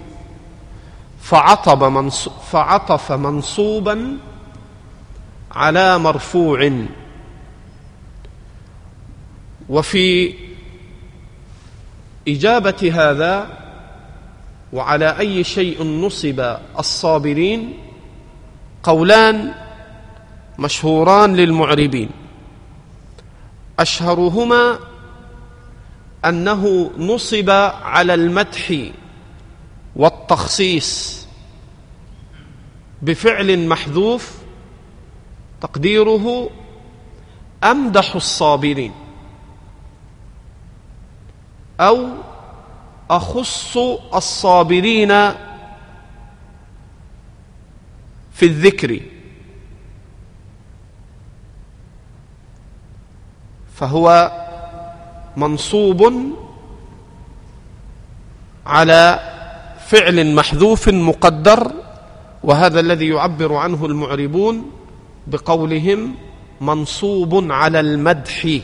[1.21, 4.19] فعطب منصوب فعطف منصوبا
[5.53, 6.73] على مرفوع.
[9.69, 10.35] وفي
[12.29, 13.47] إجابة هذا
[14.73, 17.73] وعلى أي شيء نصب الصابرين
[18.83, 19.55] قولان
[20.59, 22.22] مشهوران للمعربين.
[23.83, 24.79] أشهرهما
[26.25, 27.51] أنه نصب
[27.83, 28.75] على المدح
[29.97, 31.27] والتخصيص
[33.03, 34.33] بفعل محذوف
[35.61, 36.51] تقديره
[37.65, 38.93] أمدح الصابرين
[41.81, 42.09] أو
[43.11, 43.77] أخص
[44.15, 45.09] الصابرين
[48.33, 49.01] في الذكر.
[53.83, 54.33] فهو
[55.37, 56.15] منصوب
[58.67, 59.21] على
[59.87, 61.73] فعل محذوف مقدر
[62.43, 64.71] وهذا الذي يعبر عنه المعربون
[65.27, 66.15] بقولهم
[66.61, 68.59] منصوب على المدح.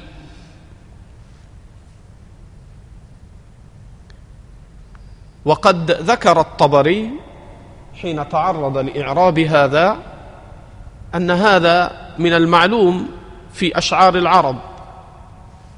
[5.45, 7.11] وقد ذكر الطبري
[7.95, 9.97] حين تعرض لإعراب هذا
[11.15, 13.09] أن هذا من المعلوم
[13.53, 14.78] في أشعار العرب.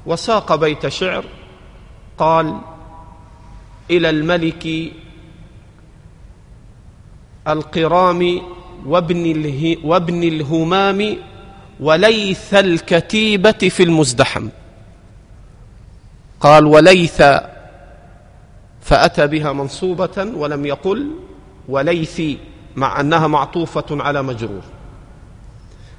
[0.05, 1.25] وساق بيت شعر
[2.17, 2.57] قال
[3.89, 4.91] إلى الملك
[7.47, 8.41] القرام
[8.85, 11.17] وابن, اله وابن الهمام
[11.79, 14.49] وليث الكتيبة في المزدحم.
[16.39, 17.23] قال وليث
[18.81, 21.11] فأتى بها منصوبة ولم يقل
[21.69, 22.37] وليثي
[22.75, 24.61] مع أنها معطوفة على مجرور.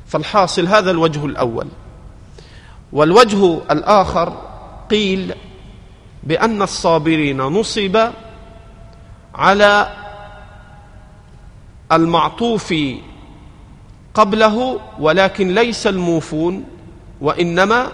[0.06, 1.66] فالحاصل هذا الوجه الأول.
[2.92, 4.36] والوجه الآخر
[4.90, 5.34] قيل
[6.22, 8.10] بأن الصابرين نصب
[9.34, 9.88] على
[11.92, 12.74] المعطوف
[14.14, 16.64] قبله ولكن ليس الموفون
[17.20, 17.88] وإنما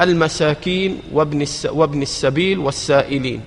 [0.00, 3.40] المساكين وابن وابن السبيل والسائلين.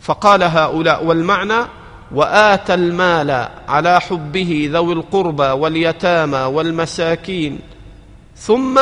[0.00, 1.64] فقال هؤلاء والمعنى
[2.12, 7.60] واتى المال على حبه ذوي القربى واليتامى والمساكين
[8.36, 8.80] ثم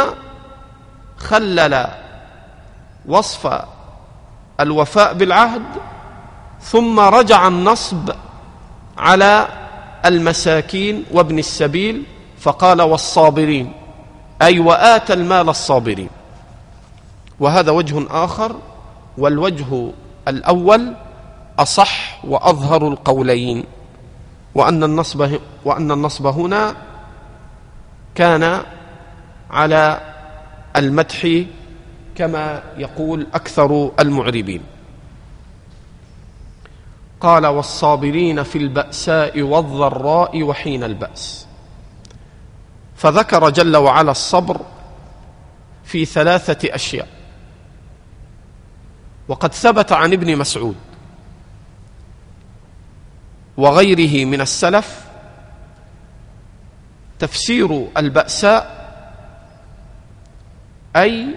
[1.21, 1.87] خلل
[3.07, 3.63] وصف
[4.61, 5.63] الوفاء بالعهد
[6.61, 8.11] ثم رجع النصب
[8.99, 9.49] على
[10.05, 12.03] المساكين وابن السبيل
[12.39, 13.73] فقال والصابرين
[14.43, 16.09] أي واتى المال الصابرين.
[17.41, 18.57] وهذا وجه آخر
[19.19, 19.91] والوجه
[20.29, 20.95] الأول
[21.59, 23.65] أصح وأظهر القولين
[24.55, 26.75] وأن النصب وأن النصب هنا
[28.15, 28.63] كان
[29.51, 30.01] على
[30.77, 31.45] المدح
[32.15, 34.63] كما يقول أكثر المعربين.
[37.21, 41.47] قال والصابرين في البأساء والضراء وحين البأس.
[42.97, 44.61] فذكر جل وعلا الصبر
[45.85, 47.09] في ثلاثة أشياء.
[49.29, 50.77] وقد ثبت عن ابن مسعود
[53.57, 55.05] وغيره من السلف
[57.19, 58.80] تفسير البأساء
[60.97, 61.35] أي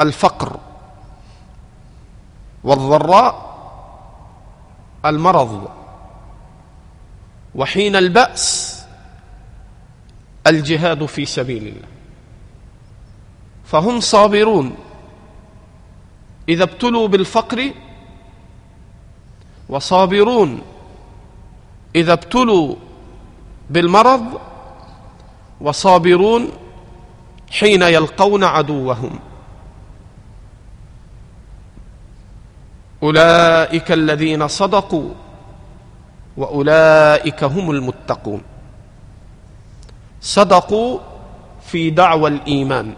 [0.00, 0.60] الفقر
[2.64, 3.46] والضراء
[5.04, 5.68] المرض
[7.54, 8.76] وحين البأس
[10.46, 11.88] الجهاد في سبيل الله.
[13.64, 14.74] فهم صابرون.
[16.48, 17.72] إذا ابتلوا بالفقر
[19.68, 20.62] وصابرون.
[21.96, 22.74] إذا ابتلوا
[23.70, 24.40] بالمرض
[25.60, 26.50] وصابرون
[27.50, 29.18] حين يلقون عدوهم.
[33.02, 35.10] أولئك الذين صدقوا
[36.36, 38.42] وأولئك هم المتقون.
[40.20, 40.98] صدقوا
[41.62, 42.94] في دعوى الإيمان.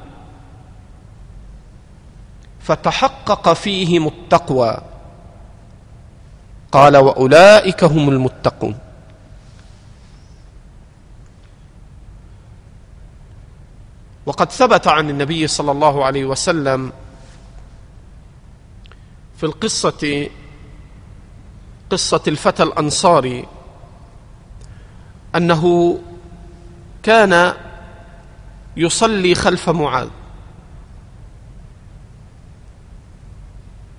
[2.61, 4.79] فتحقق فيهم التقوى.
[6.73, 8.79] قال وأولئك هم المتقون.
[14.29, 16.93] وقد ثبت عن النبي صلى الله عليه وسلم
[19.37, 20.29] في القصة
[21.91, 23.47] قصة الفتى الأنصاري
[25.37, 25.99] أنه
[27.03, 27.55] كان
[28.77, 30.09] يصلي خلف معاذ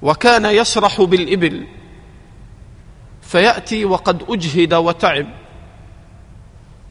[0.02, 1.68] وكان يسرح بالإبل
[3.22, 5.28] فيأتي وقد أجهد وتعب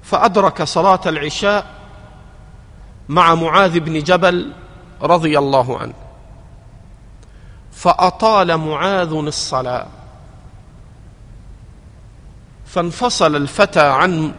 [0.02, 1.77] فأدرك صلاة العشاء
[3.08, 4.52] مع معاذ بن جبل
[5.02, 5.94] رضي الله عنه.
[7.72, 9.86] فأطال معاذ الصلاة.
[12.66, 14.32] فانفصل الفتى عن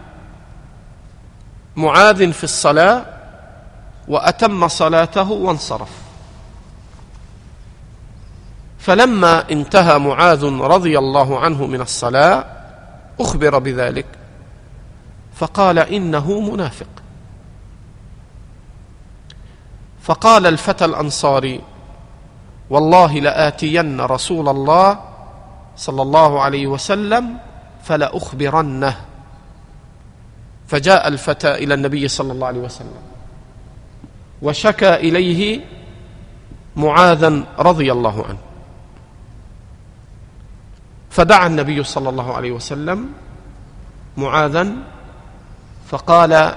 [1.76, 3.06] معاذ في الصلاة
[4.08, 5.90] وأتم صلاته وانصرف.
[8.80, 12.46] فلما انتهى معاذ رضي الله عنه من الصلاة
[13.20, 14.06] أخبر بذلك.
[15.36, 16.99] فقال إنه منافق.
[20.10, 21.62] فقال الفتى الأنصاري
[22.70, 25.00] والله لآتين رسول الله
[25.78, 27.38] صلى الله عليه وسلم
[27.84, 28.96] فلأخبرنه.
[30.68, 33.02] فجاء الفتى إلى النبي صلى الله عليه وسلم
[34.42, 35.62] وشكى إليه
[36.76, 38.38] معاذا رضي الله عنه.
[41.10, 43.14] فدعا النبي صلى الله عليه وسلم
[44.18, 44.68] معاذا
[45.90, 46.54] فقال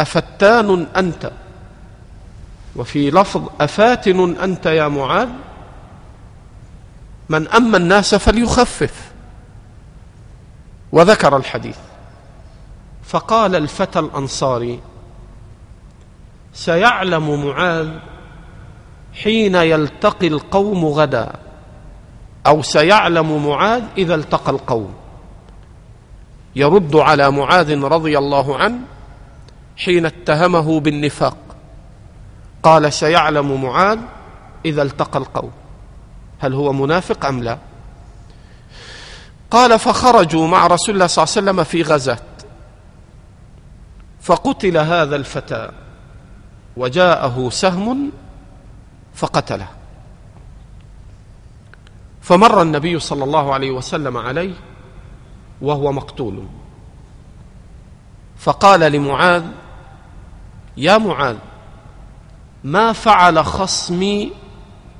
[0.00, 1.32] أفتان أنت؟
[2.76, 5.28] وفي لفظ أفاتن أنت يا معاذ؟
[7.28, 9.12] من اما الناس فليخفف.
[10.92, 11.78] وذكر الحديث.
[13.04, 14.80] فقال الفتى الأنصاري
[16.52, 17.90] سيعلم معاذ
[19.22, 21.32] حين يلتقي القوم غدا
[22.46, 24.94] أو سيعلم معاذ إذا التقى القوم.
[26.56, 28.78] يرد على معاذ رضي الله عنه
[29.76, 31.36] حين اتهمه بالنفاق.
[32.66, 33.98] قال سيعلم معاذ
[34.64, 35.50] إذا التقى القوم.
[36.40, 37.58] هل هو منافق أم لا؟
[39.50, 42.18] قال فخرجوا مع رسول الله صلى الله عليه وسلم في غزاة.
[44.20, 45.70] فقتل هذا الفتى
[46.76, 48.12] وجاءه سهم
[49.14, 49.68] فقتله.
[52.22, 54.54] فمر النبي صلى الله عليه وسلم عليه
[55.60, 56.46] وهو مقتول.
[58.38, 59.44] فقال لمعاذ
[60.76, 61.36] يا معاذ
[62.64, 64.32] ما فعل خصمي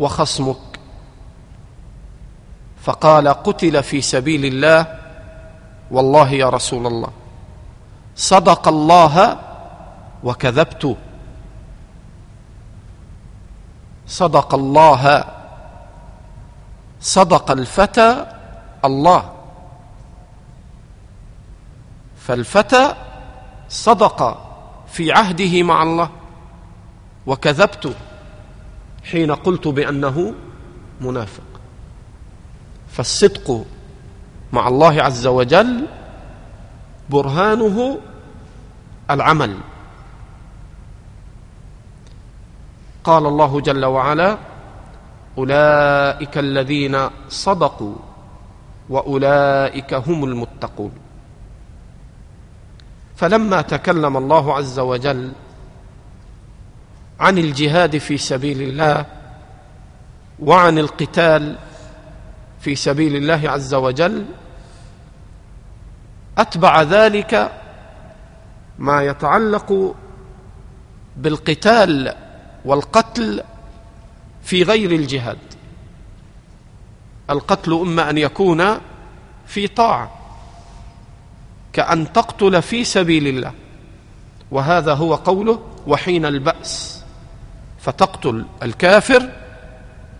[0.00, 0.56] وخصمك.
[2.82, 4.98] فقال قتل في سبيل الله
[5.90, 7.08] والله يا رسول الله.
[8.16, 9.38] صدق الله
[10.24, 10.96] وكذبت.
[14.06, 15.24] صدق الله
[17.00, 18.26] صدق الفتى
[18.84, 19.32] الله.
[22.18, 22.94] فالفتى
[23.68, 24.38] صدق
[24.86, 26.10] في عهده مع الله.
[27.26, 27.96] وكذبت
[29.04, 30.34] حين قلت بأنه
[31.00, 31.42] منافق.
[32.92, 33.64] فالصدق
[34.52, 35.86] مع الله عز وجل
[37.10, 37.98] برهانه
[39.10, 39.58] العمل.
[43.04, 44.38] قال الله جل وعلا
[45.38, 46.96] أولئك الذين
[47.28, 47.94] صدقوا
[48.88, 50.92] وأولئك هم المتقون.
[53.16, 55.32] فلما تكلم الله عز وجل
[57.20, 59.06] عن الجهاد في سبيل الله
[60.40, 61.58] وعن القتال
[62.60, 64.24] في سبيل الله عز وجل
[66.38, 67.52] أتبع ذلك
[68.78, 69.94] ما يتعلق
[71.16, 72.14] بالقتال
[72.64, 73.42] والقتل
[74.42, 75.38] في غير الجهاد.
[77.30, 78.64] القتل أما أن يكون
[79.46, 80.10] في طاعة
[81.72, 83.52] كأن تقتل في سبيل الله
[84.50, 86.95] وهذا هو قوله وحين البأس.
[87.86, 89.28] فتقتل الكافر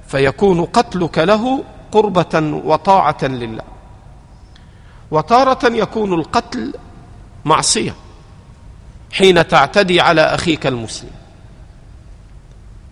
[0.09, 3.63] فيكون قتلك له قربة وطاعة لله.
[5.11, 6.75] وتارة يكون القتل
[7.45, 7.95] معصية
[9.13, 11.11] حين تعتدي على أخيك المسلم.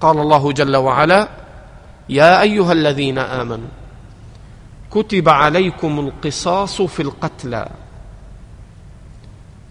[0.00, 1.28] قال الله جل وعلا
[2.08, 3.68] يا أيها الذين آمنوا
[4.90, 7.68] كتب عليكم القصاص في القتلى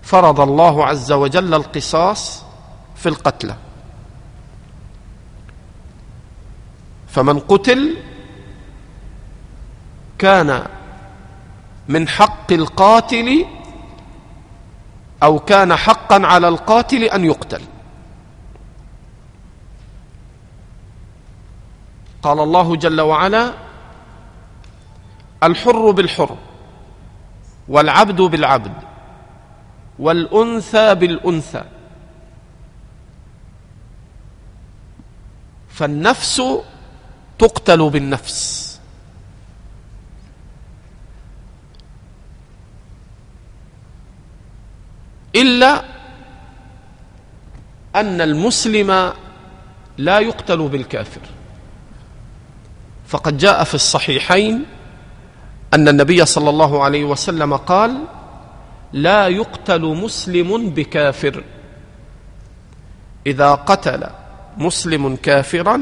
[0.02, 2.44] فرض الله عز وجل القصاص
[2.96, 3.56] في القتلى
[7.14, 7.98] فمن قتل
[10.18, 10.68] كان
[11.88, 13.46] من حق القاتل
[15.24, 17.62] أو كان حقا على القاتل أن يقتل.
[22.22, 23.54] قال الله جل وعلا
[25.44, 26.38] الحر بالحر
[27.68, 28.74] والعبد بالعبد
[30.00, 31.64] والأنثى بالأنثى.
[35.70, 36.42] فالنفس
[37.44, 38.40] تقتل بالنفس.
[45.36, 45.84] إلا
[47.96, 49.14] أن المسلم
[49.98, 51.22] لا يقتل بالكافر.
[53.08, 54.66] فقد جاء في الصحيحين
[55.74, 58.06] أن النبي صلى الله عليه وسلم قال
[58.94, 61.44] لا يقتل مسلم بكافر.
[63.28, 64.04] إذا قتل
[64.58, 65.82] مسلم كافرا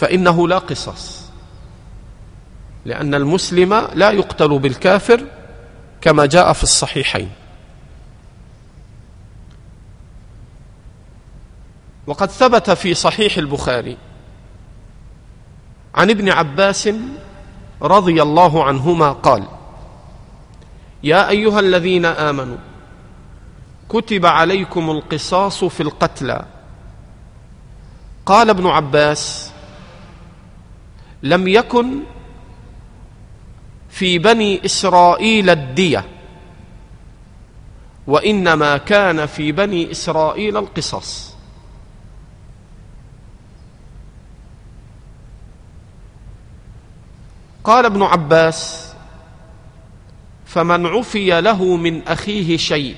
[0.00, 1.30] فإنه لا قصاص.
[2.84, 5.26] لأن المسلم لا يقتل بالكافر
[6.00, 7.30] كما جاء في الصحيحين.
[12.06, 13.96] وقد ثبت في صحيح البخاري
[15.94, 16.88] عن ابن عباس
[17.82, 19.44] رضي الله عنهما قال
[21.02, 22.58] يا أيها الذين آمنوا
[23.88, 26.44] كتب عليكم القصاص في القتلى.
[28.26, 29.49] قال ابن عباس
[31.22, 32.00] لم يكن
[33.90, 36.04] في بني إسرائيل الدية
[38.06, 41.34] وإنما كان في بني إسرائيل القصاص.
[47.64, 48.92] قال ابن عباس
[50.46, 52.96] فمن عفي له من أخيه شيء.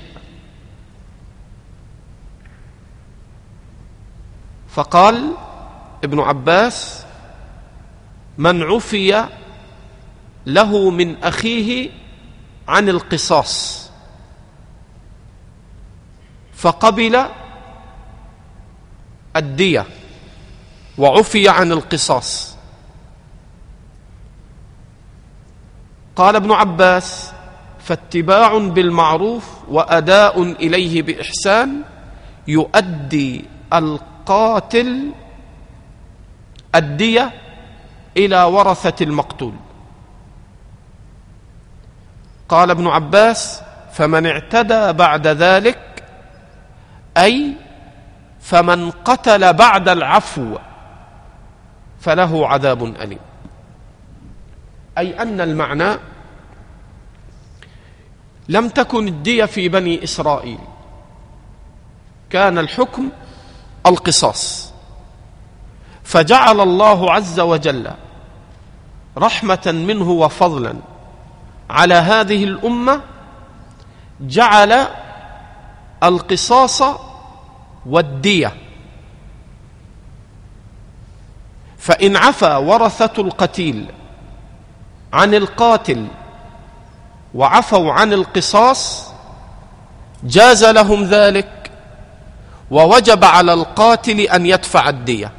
[4.69, 5.33] فقال
[6.03, 7.02] ابن عباس
[8.37, 9.27] من عفي
[10.45, 11.89] له من أخيه
[12.67, 13.83] عن القصاص.
[16.53, 17.25] فقبل
[19.35, 19.85] الدية
[20.97, 22.57] وعفي عن القصاص.
[26.15, 27.31] قال ابن عباس
[27.79, 31.81] فاتباع بالمعروف وأداء إليه بإحسان
[32.47, 35.11] يؤدي القاتل
[36.75, 37.31] الدية
[38.17, 39.53] إلى ورثة المقتول.
[42.49, 43.61] قال ابن عباس
[43.91, 46.03] فمن اعتدى بعد ذلك
[47.17, 47.53] أي
[48.41, 50.57] فمن قتل بعد العفو
[51.99, 53.19] فله عذاب أليم.
[54.97, 55.97] أي أن المعنى
[58.49, 60.59] لم تكن الدية في بني إسرائيل.
[62.29, 63.09] كان الحكم
[63.85, 64.72] القصاص.
[66.03, 67.91] فجعل الله عز وجل
[69.17, 70.75] رحمة منه وفضلا
[71.69, 73.01] على هذه الأمة
[74.21, 74.87] جعل
[76.03, 76.83] القصاص
[77.85, 78.53] والدية.
[81.77, 83.85] فإن عفى ورثة القتيل
[85.13, 86.07] عن القاتل
[87.33, 89.11] وعفوا عن القصاص
[90.23, 91.71] جاز لهم ذلك
[92.71, 95.31] ووجب على القاتل أن يدفع الدية.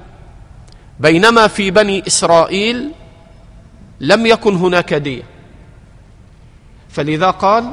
[1.01, 2.91] بينما في بني إسرائيل
[4.01, 5.23] لم يكن هناك دية.
[6.91, 7.71] فلذا قال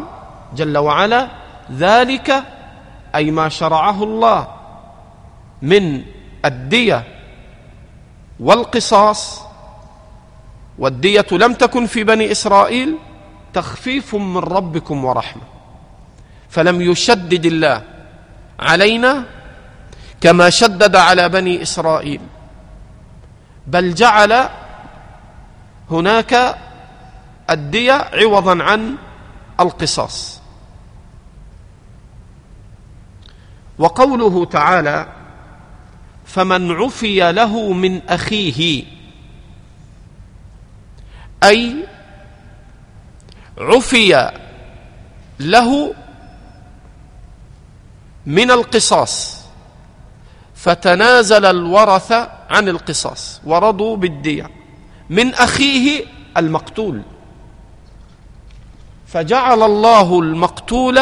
[0.55, 1.27] جل وعلا
[1.71, 2.43] ذلك
[3.15, 4.47] أي ما شرعه الله
[5.61, 6.03] من
[6.45, 7.03] الدية
[8.39, 9.41] والقصاص.
[10.79, 12.97] والدية لم تكن في بني إسرائيل
[13.53, 15.43] تخفيف من ربكم ورحمة.
[16.49, 17.83] فلم يشدد الله
[18.59, 19.25] علينا
[20.21, 22.21] كما شدد على بني إسرائيل.
[23.67, 24.49] بل جعل
[25.91, 26.57] هناك
[27.49, 28.95] الدية عوضا عن
[29.59, 30.41] القصاص.
[33.79, 35.07] وقوله تعالى
[36.25, 38.83] فمن عفي له من أخيه
[41.43, 41.87] أي
[43.57, 44.31] عفي
[45.39, 45.93] له
[48.25, 49.41] من القصاص.
[50.55, 54.49] فتنازل الورثه عن القصاص ورضوا بالدية.
[55.09, 56.05] من أخيه
[56.37, 57.01] المقتول.
[59.07, 60.99] فجعل الله المقتول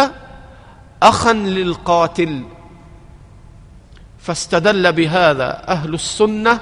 [1.04, 2.44] أخا للقاتل.
[4.20, 6.60] فاستدل بهذا أهل السنة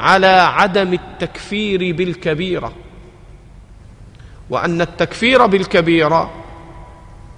[0.00, 2.72] على عدم التكفير بالكبيرة.
[4.50, 6.30] وأن التكفير بالكبيرة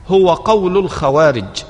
[0.08, 1.64] هو قول الخوارج.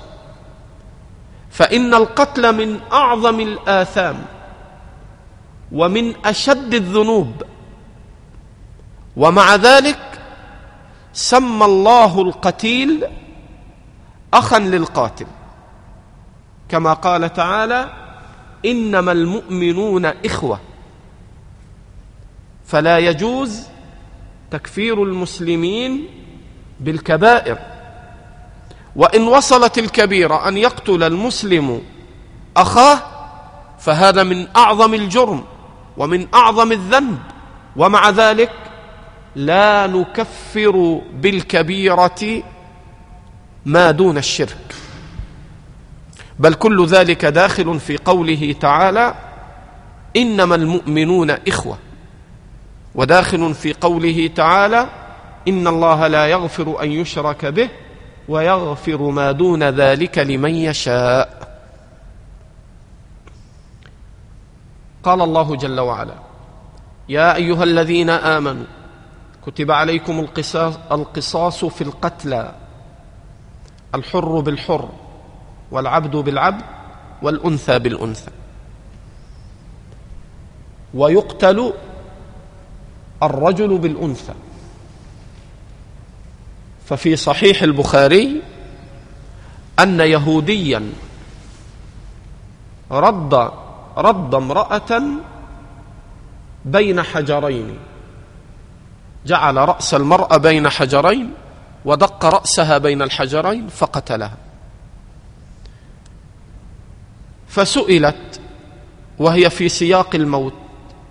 [1.51, 4.25] فإن القتل من أعظم الآثام.
[5.73, 7.43] ومن أشد الذنوب.
[9.17, 10.21] ومع ذلك
[11.13, 13.07] سمى الله القتيل
[14.35, 15.27] أخا للقاتل.
[16.69, 17.91] كما قال تعالى
[18.67, 20.61] إنما المؤمنون إخوة.
[22.67, 23.63] فلا يجوز
[24.51, 26.07] تكفير المسلمين
[26.81, 27.59] بالكبائر.
[28.97, 31.83] وإن وصلت الكبيرة أن يقتل المسلم
[32.57, 33.03] أخاه
[33.79, 35.45] فهذا من أعظم الجرم.
[35.97, 37.19] ومن أعظم الذنب
[37.77, 38.51] ومع ذلك
[39.37, 42.43] لا نكفر بالكبيرة
[43.67, 44.75] ما دون الشرك.
[46.39, 49.15] بل كل ذلك داخل في قوله تعالى
[50.17, 51.79] إنما المؤمنون إخوة.
[52.95, 54.89] وداخل في قوله تعالى
[55.49, 57.69] إن الله لا يغفر أن يشرك به
[58.29, 61.56] ويغفر ما دون ذلك لمن يشاء.
[65.07, 66.15] قال الله جل وعلا
[67.09, 68.65] يا أيها الذين آمنوا
[69.47, 72.55] كتب عليكم القصاص, القصاص في القتلى
[73.95, 74.89] الحر بالحر
[75.71, 76.63] والعبد بالعبد
[77.23, 78.31] والأنثى بالأنثى.
[80.95, 81.73] ويقتل
[83.23, 84.35] الرجل بالأنثى.
[86.87, 88.43] ففي صحيح البخاري
[89.79, 90.93] أن يهوديا
[92.91, 93.66] رد
[93.97, 95.03] رد امرأة
[96.65, 97.79] بين حجرين.
[99.27, 101.35] جعل رأس المرأة بين حجرين
[101.85, 104.37] ودق رأسها بين الحجرين فقتلها.
[107.49, 108.41] فسئلت
[109.19, 110.55] وهي في سياق الموت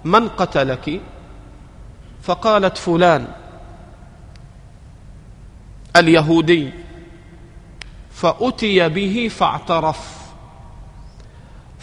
[0.03, 1.01] من قتلك؟
[2.23, 3.27] فقالت فلان.
[5.95, 6.73] اليهودي
[8.11, 10.24] فأتي به فاعترف.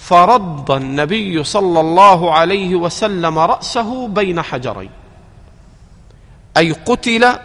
[0.03, 4.91] فرد النبي صلى الله عليه وسلم رأسه بين حجرين.
[6.57, 7.39] أي قتل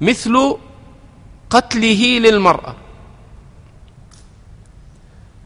[0.00, 0.56] مثل
[1.50, 2.74] قتله للمرأة.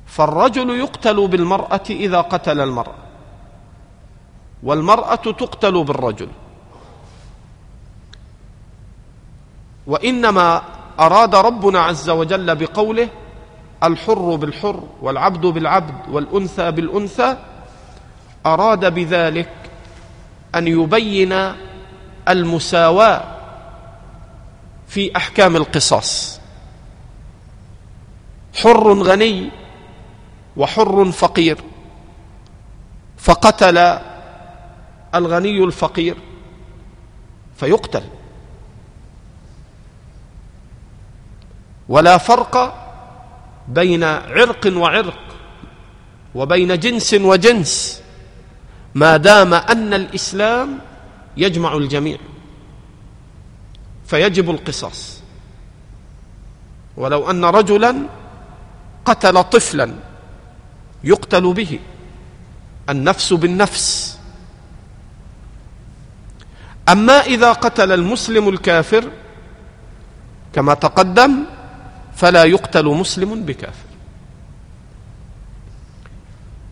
[0.06, 3.02] فالرجل يقتل بالمرأة إذا قتل المرأة.
[4.62, 6.28] والمرأة تقتل بالرجل.
[9.86, 10.62] وإنما
[11.00, 13.08] أراد ربنا عز وجل بقوله
[13.82, 17.36] الحر بالحر والعبد بالعبد والأنثى بالأنثى
[18.46, 19.48] أراد بذلك
[20.54, 21.52] أن يبين
[22.28, 23.24] المساواة
[24.88, 26.40] في أحكام القصاص.
[28.54, 29.50] حر غني
[30.56, 31.58] وحر فقير
[33.18, 33.98] فقتل
[35.14, 36.16] الغني الفقير
[37.56, 38.02] فيقتل.
[41.88, 42.85] ولا فرق
[43.68, 45.20] بين عرق وعرق
[46.34, 48.02] وبين جنس وجنس
[48.94, 50.78] ما دام أن الإسلام
[51.36, 52.18] يجمع الجميع
[54.06, 55.20] فيجب القصاص.
[56.96, 57.96] ولو أن رجلا
[59.04, 59.94] قتل طفلا
[61.04, 61.78] يقتل به
[62.88, 64.18] النفس بالنفس.
[66.88, 69.10] أما إذا قتل المسلم الكافر
[70.52, 71.44] كما تقدم
[72.16, 73.86] فلا يقتل مسلم بكافر.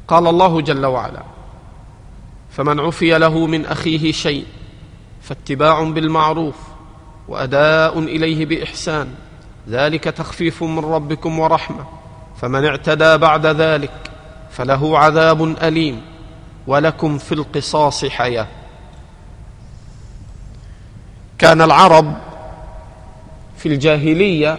[0.09, 1.23] قال الله جل وعلا
[2.51, 4.47] فمن عفي له من أخيه شيء
[5.23, 6.55] فاتباع بالمعروف
[7.29, 9.15] وأداء إليه بإحسان
[9.69, 11.87] ذلك تخفيف من ربكم ورحمة
[12.41, 14.11] فمن اعتدى بعد ذلك
[14.51, 16.03] فله عذاب أليم
[16.67, 18.47] ولكم في القصاص حياة.
[21.39, 22.17] كان العرب
[23.57, 24.59] في الجاهلية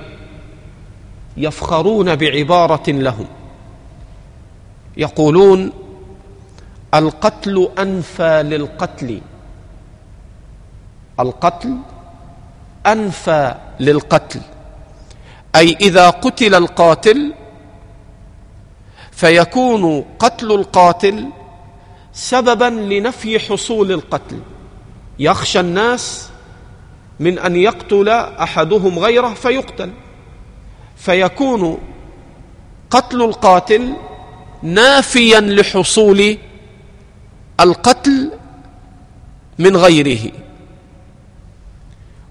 [1.37, 3.27] يفخرون بعبارة لهم.
[4.97, 5.71] يقولون
[6.93, 9.21] القتل أنفى للقتل.
[11.19, 11.77] القتل
[12.87, 14.41] أنفى للقتل.
[15.55, 17.33] أي إذا قتل القاتل
[19.11, 21.29] فيكون قتل القاتل
[22.13, 24.39] سببا لنفي حصول القتل.
[25.19, 26.29] يخشى الناس
[27.19, 29.91] من أن يقتل أحدهم غيره فيقتل.
[30.95, 31.77] فيكون
[32.89, 33.95] قتل القاتل
[34.63, 36.37] نافيا لحصول
[37.59, 38.31] القتل
[39.59, 40.31] من غيره.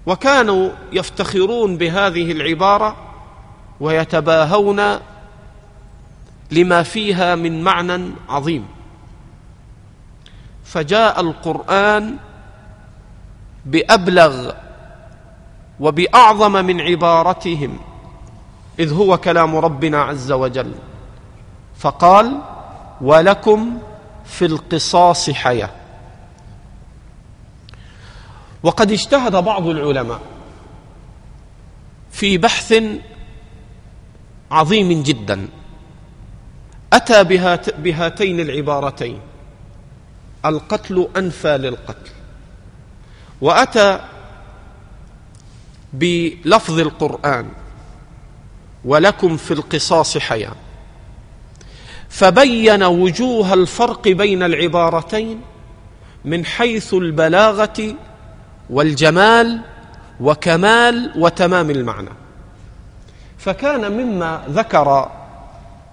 [0.05, 2.95] وكانوا يفتخرون بهذه العبارة
[3.79, 4.99] ويتباهون
[6.51, 8.65] لما فيها من معنى عظيم.
[10.63, 12.17] فجاء القرآن
[13.65, 14.51] بأبلغ
[15.79, 17.79] وبأعظم من عبارتهم.
[18.79, 20.71] إذ هو كلام ربنا عز وجل.
[21.77, 22.41] فقال
[23.01, 23.77] ولكم
[24.25, 25.69] في القصاص حياة.
[28.63, 30.21] وقد اجتهد بعض العلماء
[32.11, 32.73] في بحث
[34.51, 35.47] عظيم جدا.
[36.93, 39.19] أتى بهات بهاتين العبارتين
[40.45, 42.11] القتل أنفى للقتل.
[43.41, 43.99] وأتى
[45.93, 47.49] بلفظ القرآن
[48.85, 50.55] ولكم في القصاص حياه
[52.09, 55.41] فبين وجوه الفرق بين العبارتين
[56.25, 57.95] من حيث البلاغة
[58.69, 59.61] والجمال
[60.19, 62.09] وكمال وتمام المعنى.
[63.37, 65.11] فكان مما ذكر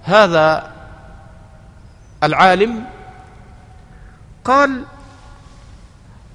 [0.02, 0.72] هذا
[2.22, 2.84] العالم
[4.44, 4.84] قال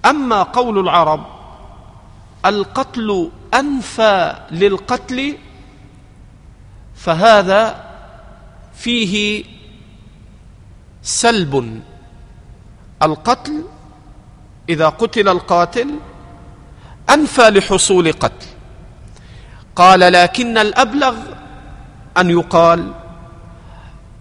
[0.06, 1.26] أما قول العرب
[2.46, 5.38] القتل أنفى للقتل
[6.98, 7.84] فهذا
[8.76, 9.44] فيه
[11.02, 11.82] سلب.
[13.04, 13.64] القتل
[14.70, 15.90] إذا قتل القاتل
[17.10, 18.48] أنفى لحصول قتل.
[19.76, 21.16] قال لكن الأبلغ
[22.18, 22.94] أن يقال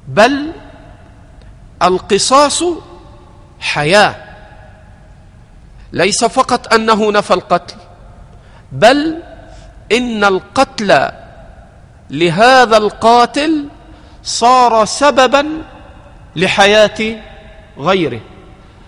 [0.09, 0.53] بل
[1.83, 2.65] القصاص
[3.61, 4.15] حياة.
[5.93, 7.77] ليس فقط أنه نفى القتل
[8.73, 9.23] بل
[9.93, 11.11] إن القتل
[12.11, 13.69] لهذا القاتل
[14.23, 15.63] صار سببا
[16.37, 17.23] لحياة
[17.79, 18.21] غيره.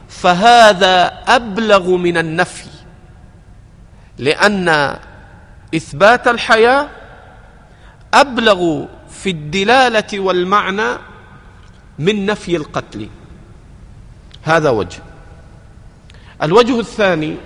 [0.08, 2.68] فهذا أبلغ من النفي
[4.18, 4.96] لأن
[5.74, 6.88] إثبات الحياة
[8.14, 10.88] أبلغ في الدلالة والمعنى
[11.98, 13.08] من نفي القتل.
[14.42, 15.02] هذا وجه.
[16.42, 17.36] الوجه الثاني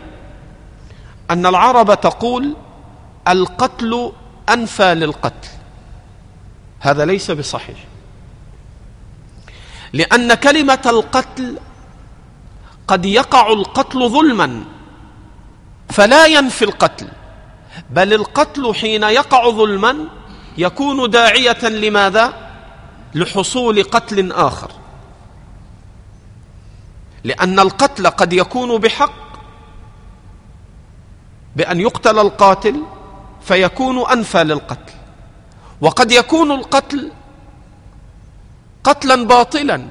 [1.31, 2.57] أن العرب تقول
[3.29, 4.13] القتل
[4.49, 5.49] أنفى للقتل.
[6.83, 7.79] هذا ليس بصحيح.
[9.93, 11.59] لأن كلمة القتل
[12.89, 14.65] قد يقع القتل ظلما
[15.91, 17.09] فلا ينفي القتل
[17.91, 19.97] بل القتل حين يقع ظلما
[20.59, 22.53] يكون داعية لماذا؟
[23.15, 24.71] لحصول قتل آخر.
[27.25, 29.23] لأن القتل قد يكون بحق
[31.57, 32.83] بأن يقتل القاتل
[33.43, 35.02] فيكون أنفى للقتل.
[35.83, 37.11] وقد يكون القتل
[38.85, 39.89] قتلا باطلا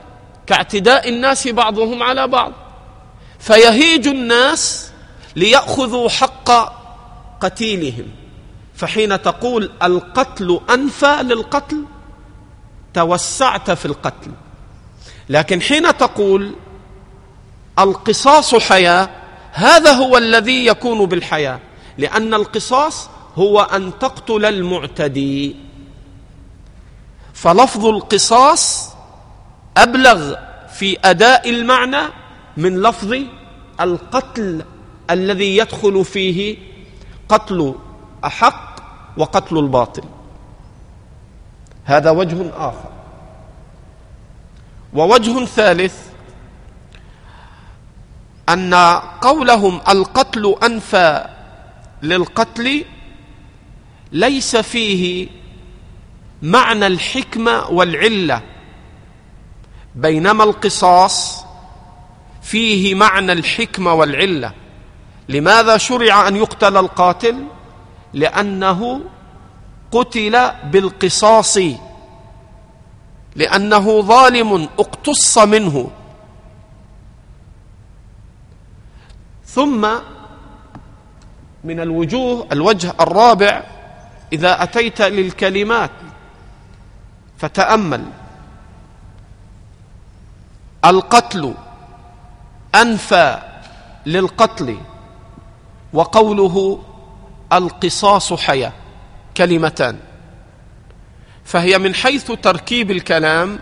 [0.47, 2.51] كاعتداء الناس بعضهم على بعض.
[3.39, 4.91] فيهيج الناس
[5.35, 6.49] ليأخذوا حق
[7.39, 8.05] قتيلهم.
[8.75, 11.85] فحين تقول القتل أنفى للقتل
[12.93, 14.31] توسعت في القتل.
[15.29, 16.55] لكن حين تقول
[17.79, 19.09] القصاص حياة
[19.51, 21.59] هذا هو الذي يكون بالحياة.
[21.97, 25.70] لأن القصاص هو أن تقتل المعتدي.
[27.41, 28.93] فلفظ القصاص
[29.77, 30.35] أبلغ
[30.73, 32.01] في أداء المعنى
[32.57, 33.15] من لفظ
[33.79, 34.65] القتل
[35.09, 36.57] الذي يدخل فيه
[37.29, 37.75] قتل
[38.25, 38.75] أحق
[39.17, 40.03] وقتل الباطل.
[41.83, 42.91] هذا وجه آخر.
[44.93, 45.95] ووجه ثالث
[48.49, 48.73] أن
[49.21, 51.25] قولهم القتل أنفى
[52.03, 52.85] للقتل
[54.11, 55.27] ليس فيه
[56.41, 58.41] معنى الحكمة والعلة.
[59.95, 61.45] بينما القصاص
[62.41, 64.53] فيه معنى الحكمة والعلة.
[65.29, 67.45] لماذا شرع أن يقتل القاتل؟
[68.13, 69.01] لأنه
[69.91, 71.57] قتل بالقصاص.
[73.35, 75.91] لأنه ظالم اقتص منه.
[79.45, 79.87] ثم
[81.63, 83.63] من الوجوه الوجه الرابع
[84.33, 85.91] إذا أتيت للكلمات.
[87.41, 88.05] فتأمل.
[90.85, 91.53] القتل
[92.75, 93.41] أنفى
[94.05, 94.77] للقتل
[95.93, 96.83] وقوله
[97.53, 98.71] القصاص حياة
[99.37, 99.99] كلمتان.
[101.43, 103.59] فهي من حيث تركيب الكلام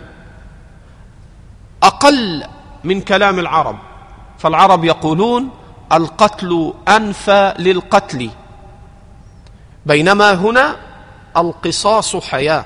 [1.82, 2.44] أقل
[2.84, 3.78] من كلام العرب.
[4.38, 5.50] فالعرب يقولون
[5.92, 8.30] القتل أنفى للقتل.
[9.86, 10.76] بينما هنا
[11.36, 12.64] القصاص حياة.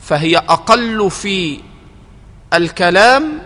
[0.00, 1.60] فهي أقل في
[2.54, 3.38] الكلام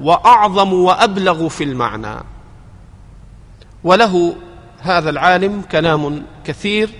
[0.00, 2.16] وأعظم وأبلغ في المعنى.
[3.84, 4.34] وله
[4.80, 6.90] هذا العالم كلام كثير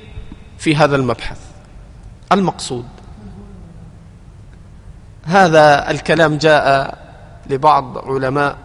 [0.58, 1.40] في هذا المبحث.
[2.32, 2.86] المقصود.
[5.24, 6.98] هذا الكلام جاء
[7.50, 8.56] لبعض علماء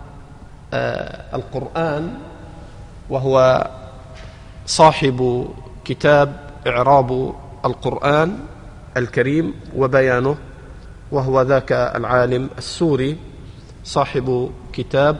[0.73, 2.17] آه، القرآن
[3.09, 3.67] وهو
[4.65, 5.47] صاحب
[5.85, 7.33] كتاب إعراب
[7.65, 8.39] القرآن.
[8.97, 10.37] الكريم وبيانه
[11.11, 13.17] وهو ذاك العالم السوري
[13.83, 15.19] صاحب كتاب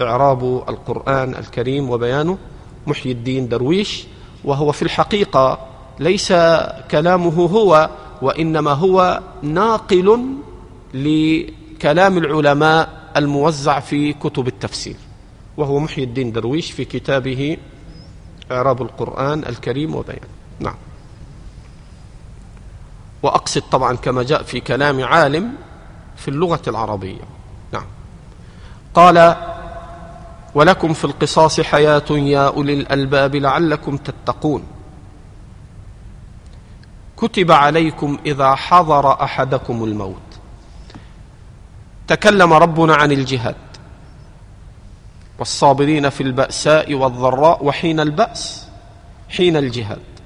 [0.00, 2.38] إعراب القرآن الكريم وبيانه
[2.86, 4.06] محيي الدين درويش
[4.44, 5.58] وهو في الحقيقة
[6.00, 6.32] ليس
[6.90, 7.90] كلامه هو
[8.22, 10.20] وإنما هو ناقل
[10.94, 14.96] لكلام العلماء الموزع في كتب التفسير.
[15.56, 17.56] وهو محيي الدين درويش في كتابه
[18.50, 20.28] إعراب القرآن الكريم وبيانه.
[20.60, 20.74] نعم.
[23.22, 25.52] وأقصد طبعا كما جاء في كلام عالم
[26.16, 27.20] في اللغة العربية.
[27.72, 27.86] نعم.
[28.94, 29.36] قال
[30.54, 34.64] ولكم في القصاص حياة يا أولي الألباب لعلكم تتقون.
[37.16, 40.14] كتب عليكم إذا حضر أحدكم الموت.
[42.08, 43.56] تكلم ربنا عن الجهاد.
[45.38, 48.68] والصابرين في البأساء والضراء وحين البأس
[49.28, 50.17] حين الجهاد.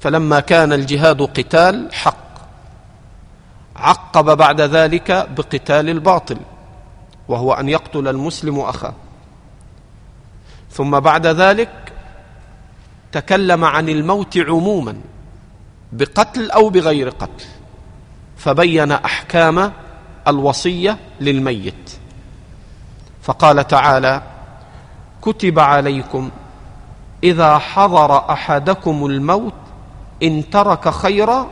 [0.00, 2.28] فلما كان الجهاد قتال حق.
[3.76, 6.38] عقب بعد ذلك بقتال الباطل
[7.28, 8.94] وهو أن يقتل المسلم أخاه.
[10.70, 11.92] ثم بعد ذلك
[13.12, 14.96] تكلم عن الموت عموما
[15.92, 17.44] بقتل أو بغير قتل.
[18.36, 19.72] فبين أحكام
[20.28, 21.90] الوصية للميت.
[23.22, 24.22] فقال تعالى
[25.22, 26.30] كتب عليكم
[27.24, 29.54] إذا حضر أحدكم الموت
[30.22, 31.50] إن ترك خيرا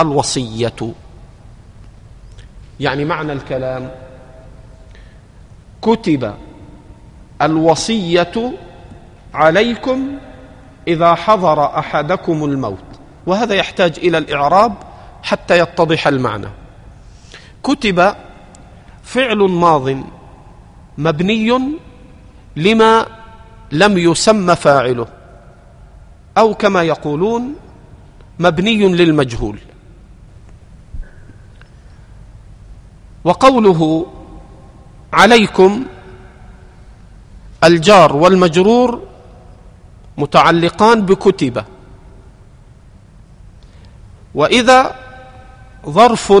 [0.00, 0.92] الوصية.
[2.80, 3.90] يعني معنى الكلام
[5.82, 6.34] كتب
[7.42, 8.52] الوصية
[9.34, 10.18] عليكم
[10.88, 12.84] إذا حضر أحدكم الموت
[13.26, 14.74] وهذا يحتاج إلى الإعراب
[15.22, 16.48] حتى يتضح المعنى.
[17.62, 18.14] كتب
[19.02, 19.96] فعل ماض
[20.98, 21.58] مبني
[22.56, 23.06] لما
[23.72, 25.06] لم يسم فاعله
[26.38, 27.54] أو كما يقولون
[28.38, 29.58] مبني للمجهول.
[33.24, 34.06] وقوله
[35.12, 35.84] عليكم
[37.64, 39.02] الجار والمجرور
[40.18, 41.64] متعلقان بكتب.
[44.34, 44.94] وإذا
[45.86, 46.32] ظرف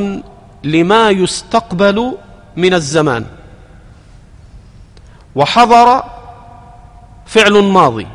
[0.64, 2.18] لما يستقبل
[2.56, 3.26] من الزمان.
[5.34, 6.04] وحضر
[7.26, 8.06] فعل ماضي.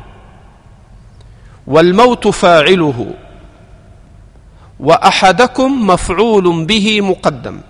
[1.66, 3.14] والموت فاعله.
[4.80, 7.60] وأحدكم مفعول به مقدم.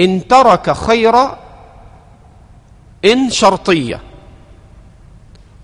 [0.00, 1.38] إن ترك خيرا
[3.04, 4.00] إن شرطية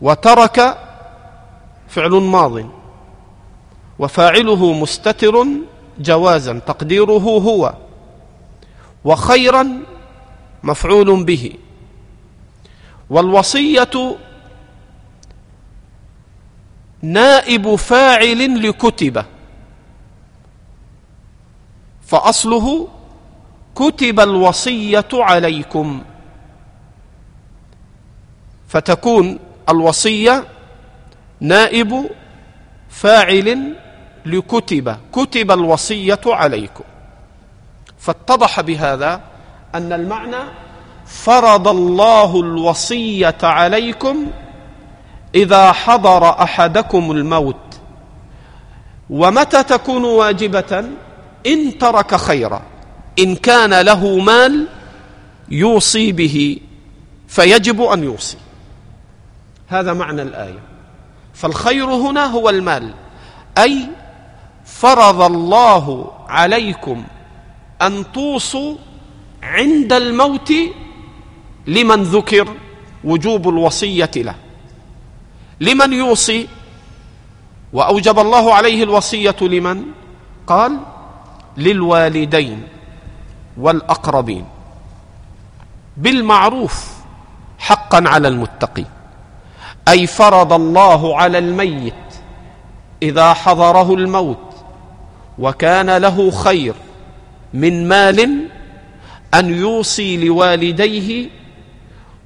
[0.01, 0.79] وترك
[1.89, 2.67] فعل ماض
[3.99, 5.47] وفاعله مستتر
[5.99, 7.75] جوازا تقديره هو
[9.05, 9.81] وخيرا
[10.63, 11.53] مفعول به.
[13.11, 14.17] والوصية
[17.03, 19.25] نائب فاعل لكتب.
[22.07, 22.89] فأصله
[23.75, 26.03] كتب الوصية عليكم.
[28.69, 29.39] فتكون
[29.69, 30.45] الوصية
[31.41, 32.11] نائب
[32.89, 33.75] فاعل
[34.27, 34.97] لكتب.
[35.13, 36.85] كتب الوصية عليكم.
[37.99, 39.21] فاتضح بهذا
[39.75, 40.43] أن المعنى
[41.07, 44.27] فرض الله الوصية عليكم
[45.35, 47.57] إذا حضر أحدكم الموت
[49.11, 50.85] ومتى تكون واجبة؟
[51.47, 52.63] إن ترك خيرا.
[53.19, 54.67] إن كان له مال
[55.49, 56.59] يوصي به
[57.29, 58.37] فيجب أن يوصي.
[59.69, 60.59] هذا معنى الآية.
[61.35, 62.95] فالخير هنا هو المال.
[63.59, 63.87] أي
[64.65, 67.05] فرض الله عليكم
[67.83, 68.77] أن توصوا
[69.43, 70.53] عند الموت
[71.67, 72.49] لمن ذكر
[73.05, 74.35] وجوب الوصية له.
[75.61, 76.49] لمن يوصي؟
[77.73, 79.83] وأوجب الله عليه الوصية لمن؟
[80.47, 80.79] قال
[81.57, 82.63] للوالدين
[83.57, 84.45] والأقربين.
[85.97, 86.91] بالمعروف
[87.59, 88.87] حقا على المتقين.
[89.89, 91.95] أي فرض الله على الميت
[93.03, 94.55] إذا حضره الموت
[95.39, 96.75] وكان له خير
[97.55, 98.49] من مال
[99.35, 101.29] أن يوصي لوالديه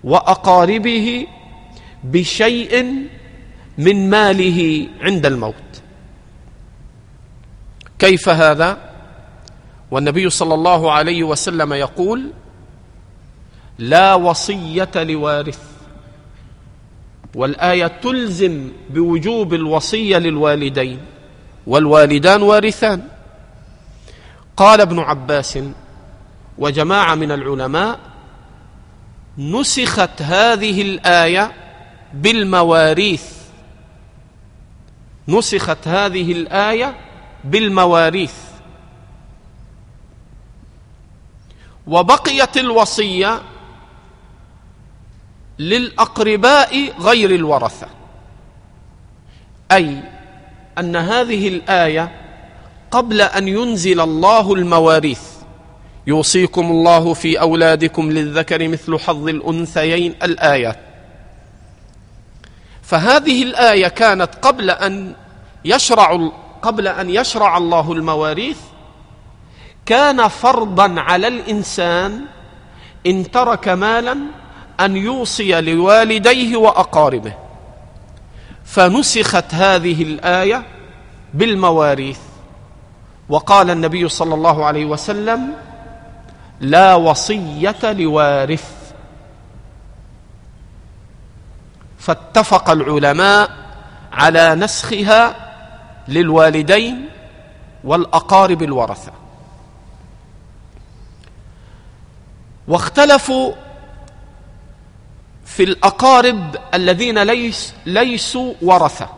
[0.04, 1.26] وأقاربه
[2.04, 2.96] بشيء
[3.78, 5.54] من ماله عند الموت.
[7.98, 8.78] كيف هذا؟
[9.90, 12.30] والنبي صلى الله عليه وسلم يقول
[13.78, 15.58] لا وصية لوارث
[17.34, 21.00] والآية تلزم بوجوب الوصية للوالدين
[21.66, 23.02] والوالدان وارثان.
[24.56, 25.58] قال ابن عباس
[26.58, 27.98] وجماعة من العلماء
[29.38, 31.52] نسخت هذه الآية
[32.14, 33.43] بالمواريث
[35.28, 36.96] نسخت هذه الآية
[37.44, 38.34] بالمواريث.
[41.86, 43.42] وبقيت الوصية
[45.58, 47.86] للأقرباء غير الورثة.
[49.72, 50.02] أي
[50.78, 52.20] أن هذه الآية
[52.90, 55.22] قبل أن ينزل الله المواريث.
[56.06, 60.14] يوصيكم الله في أولادكم للذكر مثل حظ الأنثيين.
[60.22, 60.78] الآيات
[62.84, 65.14] فهذه الآية كانت قبل أن
[65.64, 66.30] يشرع
[66.62, 68.58] قبل أن يشرع الله المواريث.
[69.86, 72.24] كان فرضا على الإنسان
[73.06, 74.16] إن ترك مالا
[74.80, 77.32] أن يوصي لوالديه وأقاربه.
[78.64, 80.62] فنسخت هذه الآية
[81.34, 82.18] بالمواريث.
[83.28, 85.52] وقال النبي صلى الله عليه وسلم
[86.60, 88.73] لا وصية لوارث.
[92.04, 93.50] فاتفق العلماء
[94.12, 95.34] على نسخها
[96.08, 97.08] للوالدين
[97.84, 99.12] والأقارب الورثة.
[102.68, 103.52] واختلفوا
[105.44, 109.08] في الأقارب الذين ليس ليسوا ورثة.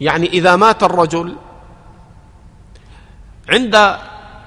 [0.00, 1.36] يعني إذا مات الرجل
[3.48, 3.98] عند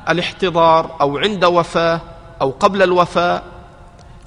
[0.09, 2.01] الاحتضار أو عند وفاة
[2.41, 3.41] أو قبل الوفاة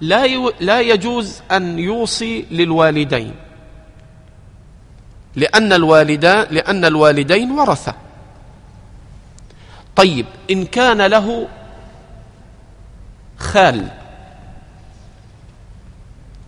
[0.01, 0.27] لا
[0.61, 3.35] لا يجوز أن يوصي للوالدين.
[5.37, 7.95] لأن الوالدان لأن الوالدين ورثة.
[9.97, 11.49] طيب إن كان له
[13.39, 13.89] خال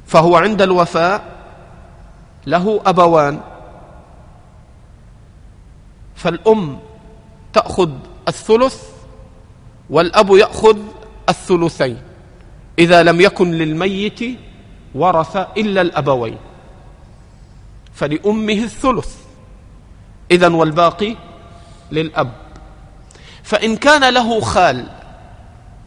[0.07, 1.25] فهو عند الوفاء
[2.47, 3.41] له أبوان.
[6.17, 6.79] فالأم
[7.53, 7.91] تأخذ
[8.29, 8.83] الثلث
[9.91, 10.79] والأب يأخذ
[11.29, 12.08] الثلثين.
[12.79, 14.21] إذا لم يكن للميت
[14.95, 16.37] ورث إلا الأبوين.
[17.95, 19.17] فلأمه الثلث.
[20.31, 21.17] إذا والباقي
[21.93, 22.33] للأب.
[23.43, 24.87] فإن كان له خال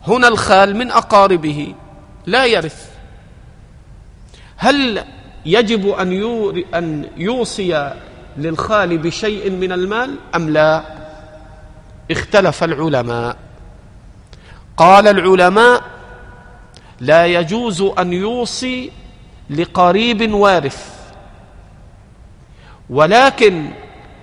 [0.08, 1.76] هنا الخال من أقاربه
[2.26, 2.92] لا يرث.
[4.58, 5.06] هل
[5.46, 6.12] يجب أن,
[6.74, 7.94] أن يوصي
[8.38, 10.84] للخال بشيء من المال؟ أم لا؟
[12.12, 13.38] اختلف العلماء.
[14.78, 16.01] قال العلماء
[17.02, 18.92] لا يجوز أن يوصي
[19.50, 20.92] لقريب وارث.
[22.90, 23.72] ولكن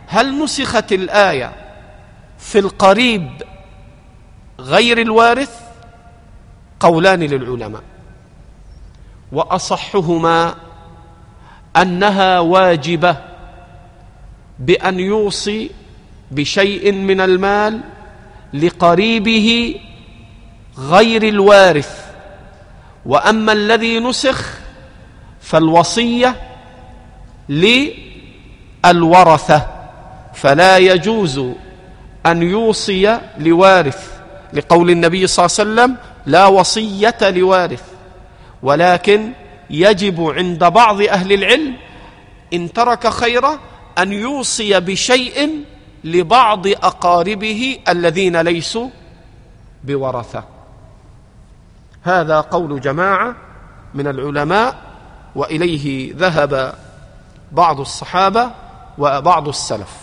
[0.06, 1.52] هل نسخت الآية
[2.38, 3.30] في القريب
[4.60, 5.60] غير الوارث؟
[6.80, 7.82] قولان للعلماء.
[9.32, 10.54] وأصحهما
[11.76, 13.16] أنها واجبة
[14.58, 15.70] بأن يوصي
[16.30, 17.80] بشيء من المال
[18.54, 19.80] لقريبه
[20.78, 22.07] غير الوارث.
[23.06, 24.58] وأما الذي نسخ
[25.40, 26.36] فالوصية
[28.84, 29.66] للورثة
[30.34, 31.40] فلا يجوز
[32.26, 34.18] أن يوصي لوارث
[34.52, 35.96] لقول النبي صلى الله عليه وسلم
[36.26, 37.82] لا وصية لوارث
[38.62, 39.32] ولكن
[39.70, 41.74] يجب عند بعض أهل العلم
[42.52, 43.58] إن ترك خيرا
[43.98, 45.64] أن يوصي بشيء
[46.04, 48.88] لبعض أقاربه الذين ليسوا
[49.84, 50.57] بورثة.
[52.02, 53.36] هذا قول جماعة
[53.94, 54.76] من العلماء
[55.34, 56.74] وإليه ذهب
[57.52, 58.50] بعض الصحابة
[58.98, 59.96] وبعض السلف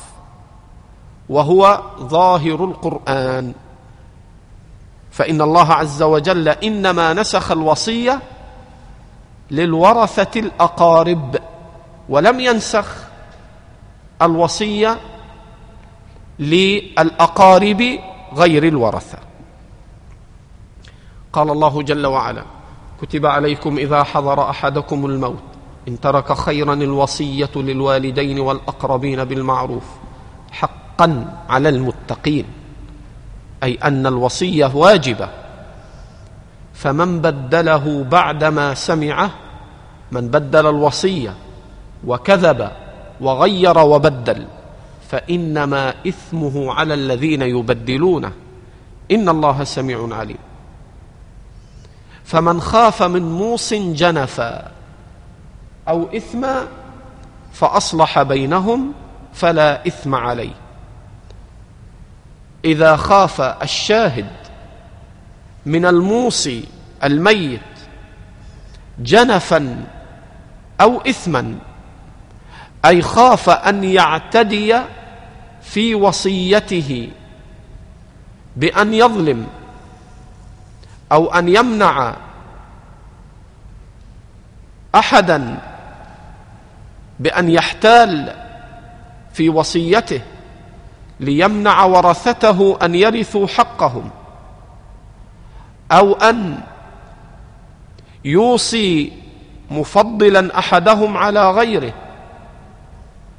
[1.30, 3.54] وهو ظاهر القرآن.
[5.12, 8.20] فإن الله عز وجل إنما نسخ الوصية
[9.52, 11.36] للورثة الأقارب
[12.10, 12.86] ولم ينسخ
[14.22, 14.98] الوصية
[16.40, 18.00] للأقارب
[18.34, 19.18] غير الورثة.
[21.36, 22.44] قال الله جل وعلا
[23.02, 25.44] كتب عليكم إذا حضر أحدكم الموت
[25.88, 29.84] إن ترك خيرا الوصية للوالدين والأقربين بالمعروف
[30.52, 32.46] حقا على المتقين
[33.64, 35.30] أي أن الوصية واجبة
[36.74, 39.30] فمن بدله بعدما سمعه
[40.12, 41.34] من بدل الوصية
[42.08, 42.72] وكذب
[43.22, 44.46] وغير وبدل
[45.10, 48.32] فإنما إثمه على الذين يبدلونه
[49.12, 50.55] إن الله سميع عليم.
[52.26, 54.72] فمن خاف من موص جنفا
[55.88, 56.68] أو اثما
[57.54, 58.94] فأصلح بينهم
[59.34, 60.56] فلا إثم عليه.
[62.66, 64.30] إذا خاف الشاهد
[65.66, 66.66] من الموصي
[67.04, 67.62] الميت
[69.00, 69.86] جنفا
[70.82, 71.56] أو اثما
[72.86, 74.80] أي خاف أن يعتدي
[75.62, 77.10] في وصيته
[78.56, 79.48] بأن يظلم
[81.16, 82.16] أو أن يمنع
[84.96, 85.60] أحدا
[87.20, 88.36] بأن يحتال
[89.34, 90.22] في وصيته
[91.20, 94.10] ليمنع ورثته أن يرثوا حقهم
[95.92, 96.60] أو أن
[98.26, 99.12] يوصي
[99.72, 101.94] مفضلا أحدهم على غيره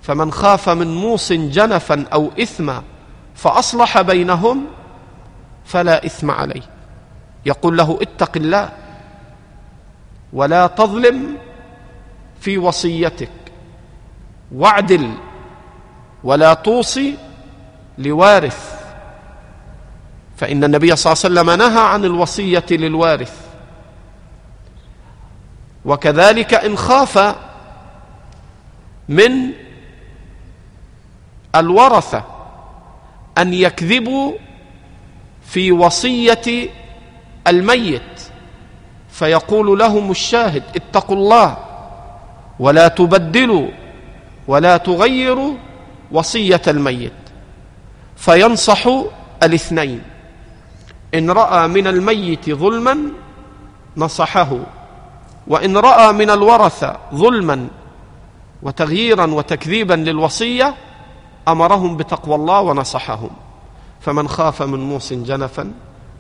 [0.03, 2.83] فمن خاف من موص جنفا أو اثما
[3.35, 4.67] فأصلح بينهم
[5.65, 6.76] فلا إثم عليه.
[7.47, 8.73] يقول له اتق الله
[10.33, 11.37] ولا تظلم
[12.41, 13.31] في وصيتك
[14.55, 15.13] واعدل
[16.25, 17.17] ولا توصي
[17.99, 18.77] لوارث.
[20.37, 23.47] فإن النبي صلى الله عليه وسلم نهى عن الوصية للوارث.
[25.85, 27.37] وكذلك إن خاف
[29.09, 29.53] من
[31.55, 32.25] الورثة
[33.39, 34.33] أن يكذبوا
[35.47, 36.71] في وصية
[37.47, 38.23] الميت
[39.11, 41.57] فيقول لهم الشاهد اتقوا الله
[42.59, 43.69] ولا تبدلوا
[44.49, 45.55] ولا تغيروا
[46.13, 47.13] وصية الميت
[48.17, 48.89] فينصح
[49.43, 50.03] الاثنين
[51.15, 52.99] إن رأى من الميت ظلما
[53.97, 54.57] نصحه
[55.47, 57.69] وإن رأى من الورثه ظلما
[58.63, 60.75] وتغييرا وتكذيبا للوصية
[61.49, 63.31] أمرهم بتقوى الله ونصحهم
[64.01, 65.73] فمن خاف من موص جنفا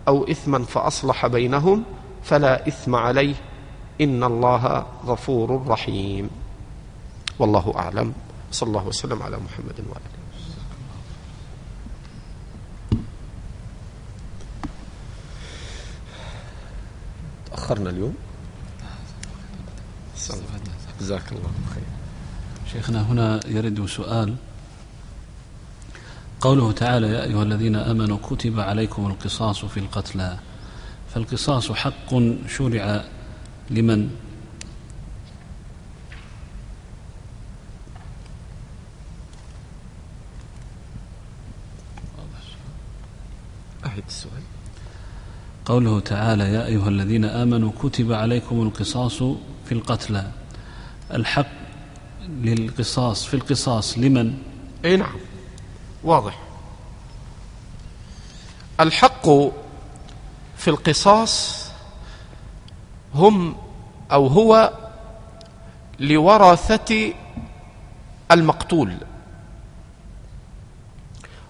[0.08, 1.84] أو اثما فأصلح بينهم
[2.24, 3.34] فلا إثم عليه.
[4.00, 6.30] إن الله غفور رحيم.
[7.38, 8.12] والله أعلم.
[8.52, 10.12] صلى الله وسلم على محمد وآله.
[17.50, 18.14] تأخرنا اليوم؟
[21.00, 21.84] جزاك الله خير.
[22.72, 24.36] شيخنا هنا يرد سؤال.
[26.40, 30.38] قوله تعالى يا أيها الذين آمنوا كتب عليكم القصاص في القتلى.
[31.14, 32.14] فالقصاص حق
[32.48, 33.04] شرع
[33.70, 34.10] لمن؟
[43.86, 44.42] أعد السؤال.
[45.64, 49.22] قوله تعالى يا أيها الذين آمنوا كتب عليكم القصاص
[49.66, 50.30] في القتلى.
[51.14, 51.46] الحق
[52.28, 54.38] للقصاص في القصاص لمن؟
[54.84, 55.16] أي نعم.
[56.06, 56.38] واضح.
[58.80, 59.28] الحق
[60.56, 61.66] في القصاص
[63.14, 63.56] هم
[64.12, 64.72] أو هو
[66.00, 67.12] لورثة
[68.30, 68.96] المقتول.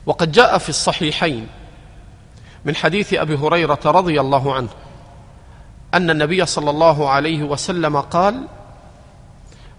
[0.06, 1.48] وقد جاء في الصحيحين
[2.64, 4.68] من حديث أبي هريرة رضي الله عنه
[5.94, 8.46] أن النبي صلى الله عليه وسلم قال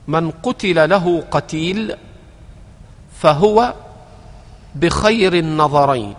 [0.07, 1.95] من قتل له قتيل
[3.21, 3.73] فهو
[4.75, 6.15] بخير النظرين.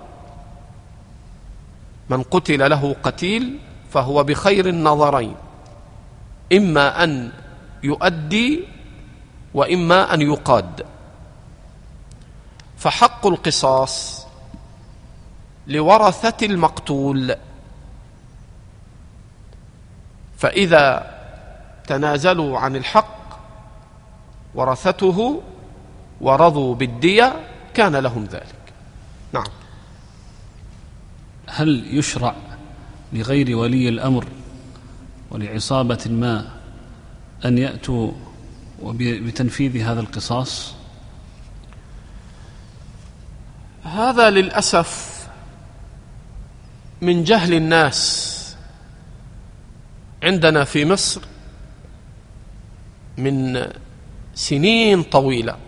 [2.09, 3.59] من قتل له قتيل
[3.91, 5.35] فهو بخير النظرين.
[6.53, 7.33] إما أن
[7.83, 8.65] يؤدي
[9.55, 10.87] وإما أن يقاد.
[12.79, 14.27] فحق القصاص
[15.67, 17.37] لورثة المقتول.
[20.39, 21.15] فإذا
[21.87, 23.19] تنازلوا عن الحق
[24.55, 25.43] ورثته
[26.21, 27.37] ورضوا بالدية
[27.79, 28.73] كان لهم ذلك.
[29.33, 29.47] نعم.
[31.47, 32.35] هل يشرع
[33.13, 34.27] لغير ولي الأمر
[35.31, 36.59] ولعصابة ما
[37.45, 38.13] أن يأتوا
[39.01, 40.75] بتنفيذ هذا القصاص؟
[43.85, 45.29] هذا للأسف
[47.01, 48.35] من جهل الناس
[50.23, 51.21] عندنا في مصر
[53.19, 53.67] من
[54.35, 55.68] سنين طويلة.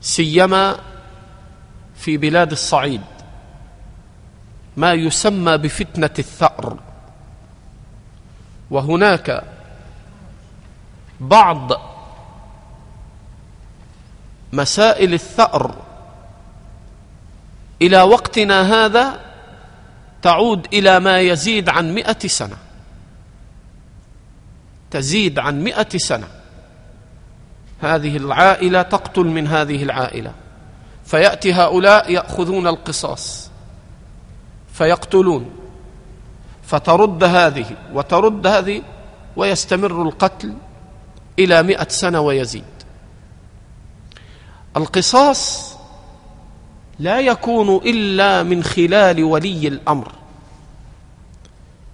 [0.00, 0.80] سيما
[1.96, 3.02] في بلاد الصعيد
[4.76, 6.78] ما يسمى بفتنة الثأر.
[8.70, 9.42] وهناك
[11.20, 11.70] بعض
[14.52, 15.74] مسائل الثأر
[17.82, 19.20] إلى وقتنا هذا
[20.22, 22.56] تعود إلى ما يزيد عن مئة سنة
[24.90, 26.39] تزيد عن مئة سنة.
[27.80, 30.32] هذه العائلة تقتل من هذه العائلة.
[31.04, 33.50] فيأتي هؤلاء يأخذون القصاص.
[34.72, 35.50] فيقتلون.
[36.62, 38.82] فترد هذه وترد هذه
[39.36, 40.54] ويستمر القتل
[41.38, 42.64] إلى مئة سنة ويزيد.
[44.76, 45.74] القصاص
[46.98, 50.12] لا يكون إلا من خلال ولي الأمر.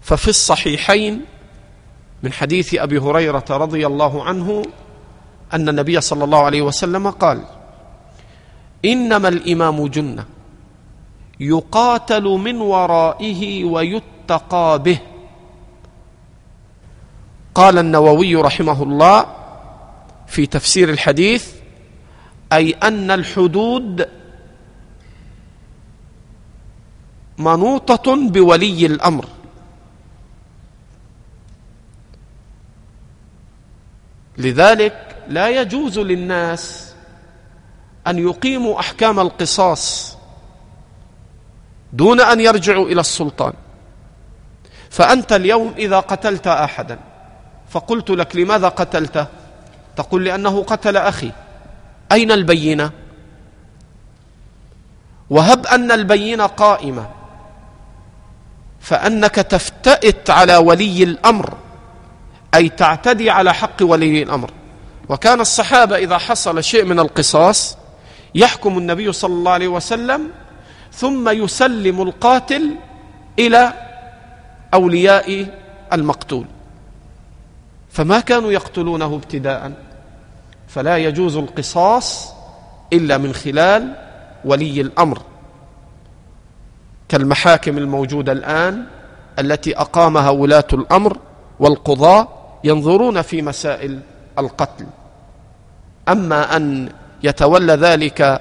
[0.03, 1.25] ففي الصحيحين
[2.23, 4.63] من حديث أبي هريرة رضي الله عنه
[5.55, 7.45] أن النبي صلى الله عليه وسلم قال
[8.85, 10.25] إنما الإمام جنة
[11.41, 14.99] يقاتل من ورائه ويتقى به.
[17.55, 19.27] قال النووي رحمه الله
[20.27, 21.53] في تفسير الحديث
[22.53, 24.09] أي أن الحدود
[27.39, 29.27] منوطة بولي الأمر.
[34.39, 36.95] لذلك لا يجوز للناس
[38.07, 40.17] أن يقيموا أحكام القصاص
[41.93, 43.53] دون أن يرجعوا إلى السلطان.
[44.91, 46.99] فأنت اليوم إذا قتلت احدا
[47.69, 49.27] فقلت لك لماذا قتلته؟
[49.97, 51.33] تقول لأنه قتل أخي.
[52.13, 52.91] أين البينة؟
[55.31, 57.11] وهب أن البينة قائمة.
[58.81, 61.55] فأنك تفتئت على ولي الأمر
[62.55, 64.51] أي تعتدي على حق ولي الأمر.
[65.09, 67.77] وكان الصحابة إذا حصل شيء من القصاص
[68.35, 70.31] يحكم النبي صلى الله عليه وسلم
[70.93, 72.71] ثم يسلم القاتل
[73.39, 73.73] إلى
[74.75, 75.47] أولياء
[75.93, 76.45] المقتول.
[77.91, 79.73] فما كانوا يقتلونه ابتداء؟
[80.69, 82.33] فلا يجوز القصاص
[82.93, 83.95] إلا من خلال
[84.45, 85.23] ولي الأمر.
[87.09, 88.87] كالمحاكم الموجودة الآن
[89.39, 91.19] التي أقامها ولاة الأمر
[91.61, 92.29] والقضاه
[92.65, 94.01] ينظرون في مسائل
[94.39, 94.87] القتل.
[96.09, 96.89] أما أن
[97.23, 98.41] يتولى ذلك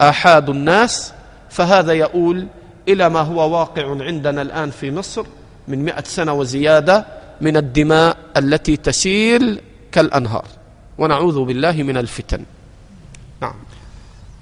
[0.00, 1.12] آحاد الناس
[1.50, 2.46] فهذا يؤول
[2.88, 5.26] إلى ما هو واقع عندنا الآن في مصر
[5.68, 7.06] من مئة سنة وزيادة
[7.40, 9.60] من الدماء التي تسيل
[9.92, 10.46] كالأنهار.
[10.98, 12.44] ونعوذ بالله من الفتن.
[13.40, 13.54] نعم.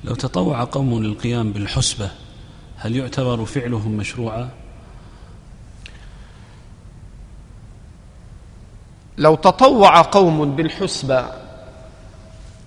[0.04, 2.10] لو تطوع قوم للقيام بالحسبة
[2.76, 4.48] هل يعتبر فعلهم مشروعا؟
[9.22, 11.26] لو تطوع قوم بالحسبة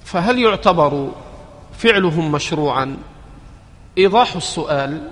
[0.05, 1.11] فهل يعتبر
[1.77, 2.97] فعلهم مشروعا؟
[3.97, 5.09] إيضاح السؤال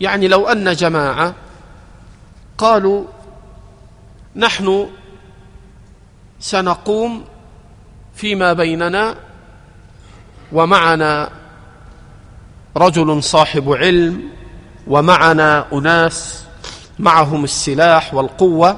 [0.00, 1.34] يعني لو أن جماعة
[2.58, 3.04] قالوا
[4.36, 4.86] نحن
[6.40, 7.24] سنقوم
[8.14, 9.14] فيما بيننا
[10.52, 11.30] ومعنا
[12.76, 14.22] رجل صاحب علم
[14.86, 16.44] ومعنا أناس
[16.98, 18.76] معهم السلاح والقوة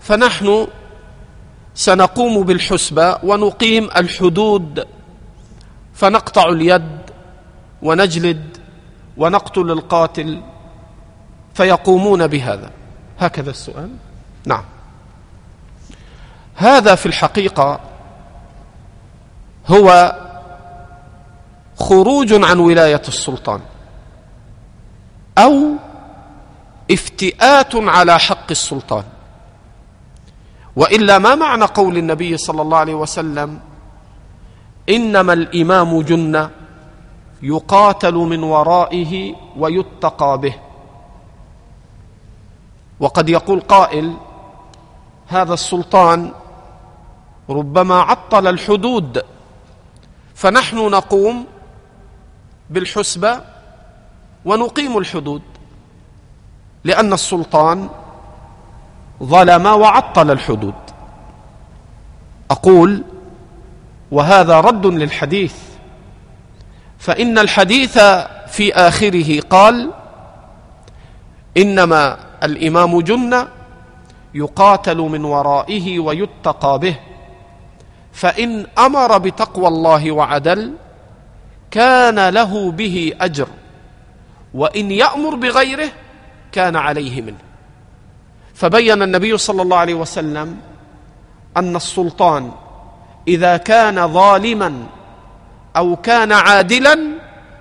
[0.00, 0.66] فنحن
[1.74, 4.86] سنقوم بالحسبة ونقيم الحدود
[5.94, 7.00] فنقطع اليد
[7.82, 8.56] ونجلد
[9.16, 10.42] ونقتل القاتل
[11.54, 12.70] فيقومون بهذا.
[13.18, 13.90] هكذا السؤال.
[14.46, 14.64] نعم.
[16.54, 17.80] هذا في الحقيقة
[19.66, 20.16] هو
[21.80, 23.60] خروج عن ولاية السلطان
[25.38, 25.72] أو
[26.90, 29.04] افتئات على حق السلطان.
[30.76, 33.60] وإلا ما معنى قول النبي صلى الله عليه وسلم
[34.88, 36.50] إنما الإمام جنه
[37.42, 40.54] يقاتل من ورائه ويتقى به.
[43.00, 44.16] وقد يقول قائل
[45.28, 46.32] هذا السلطان
[47.50, 49.22] ربما عطل الحدود
[50.34, 51.46] فنحن نقوم
[52.70, 53.40] بالحسبة
[54.44, 55.42] ونقيم الحدود
[56.84, 57.88] لأن السلطان
[59.22, 60.74] ظلم وعطل الحدود.
[62.50, 63.04] أقول
[64.10, 65.54] وهذا رد للحديث.
[66.98, 67.98] فإن الحديث
[68.48, 69.90] في آخره قال
[71.56, 73.48] إنما الإمام جنة
[74.34, 76.96] يقاتل من ورائه ويتقى به
[78.12, 80.72] فإن أمر بتقوى الله وعدل
[81.70, 83.48] كان له به أجر
[84.54, 85.88] وإن يأمر بغيره
[86.52, 87.49] كان عليه منه.
[88.60, 90.56] فبين النبي صلى الله عليه وسلم
[91.56, 92.50] أن السلطان
[93.28, 94.86] إذا كان ظالما
[95.76, 96.98] أو كان عادلا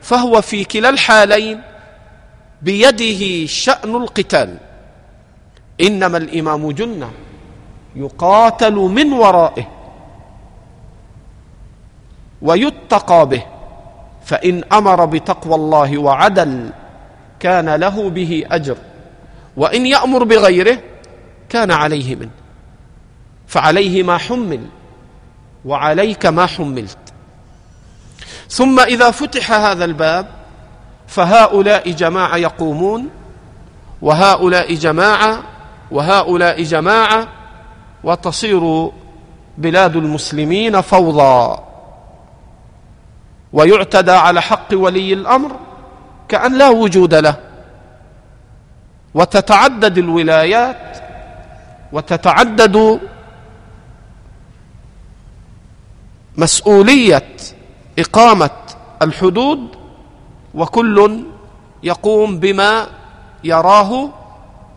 [0.01, 1.61] فهو في كلا الحالين
[2.61, 4.57] بيده شأن القتال.
[5.81, 7.11] إنما الإمام جنة
[7.95, 9.67] يقاتل من ورائه
[12.41, 13.43] ويتقى به
[14.25, 16.69] فإن أمر بتقوى الله وعدل
[17.39, 18.77] كان له به أجر
[19.57, 20.88] وإن يأمر بغيره
[21.49, 22.29] كان عليه منه
[23.47, 24.65] فعليه ما حمل
[25.65, 26.97] وعليك ما حملت.
[28.49, 30.27] ثم إذا فتح هذا الباب
[31.07, 33.09] فهؤلاء جماعة يقومون
[34.01, 35.43] وهؤلاء جماعة
[35.91, 37.27] وهؤلاء جماعة
[38.03, 38.91] وتصير
[39.57, 41.59] بلاد المسلمين فوضى.
[43.53, 45.55] ويعتدى على حق ولي الأمر
[46.27, 47.35] كأن لا وجود له.
[49.13, 51.08] وتتعدد الولايات
[51.91, 52.99] وتتعدد
[56.37, 57.35] مسؤولية
[57.99, 58.49] إقامة
[59.01, 59.67] الحدود
[60.53, 61.23] وكل
[61.83, 62.87] يقوم بما
[63.43, 64.09] يراه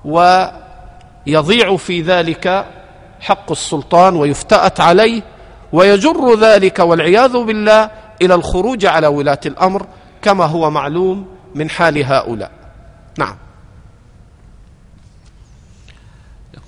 [0.05, 2.67] ويضيع في ذلك
[3.21, 5.23] حق السلطان ويفتأت عليه
[5.73, 7.91] ويجر ذلك والعياذ بالله
[8.23, 9.87] إلى الخروج على ولاة الأمر
[10.23, 12.51] كما هو معلوم من حال هؤلاء.
[13.19, 13.37] نعم.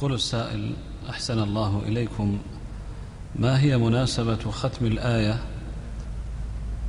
[0.05, 0.72] يقول السائل
[1.10, 2.39] أحسن الله إليكم
[3.36, 5.39] ما هي مناسبة ختم الآية؟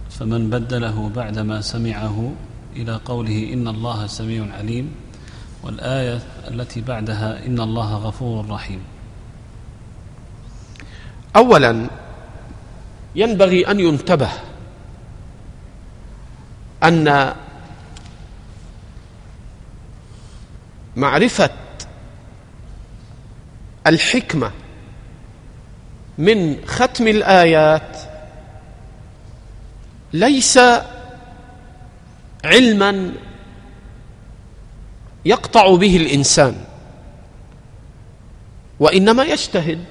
[0.10, 2.34] فمن بدله بعدما سمعه
[2.76, 4.92] إلى قوله إن الله سميع عليم
[5.64, 8.84] والآية التي بعدها إن الله غفور رحيم.
[11.36, 11.88] اولا
[13.16, 14.32] ينبغي أن ينتبه
[16.84, 17.34] أن
[20.96, 21.65] معرفة
[23.88, 24.52] الحكمة
[26.18, 27.98] من ختم الآيات
[30.14, 30.60] ليس
[32.46, 33.12] علما
[35.26, 36.56] يقطع به الإنسان
[38.80, 39.84] وإنما يجتهد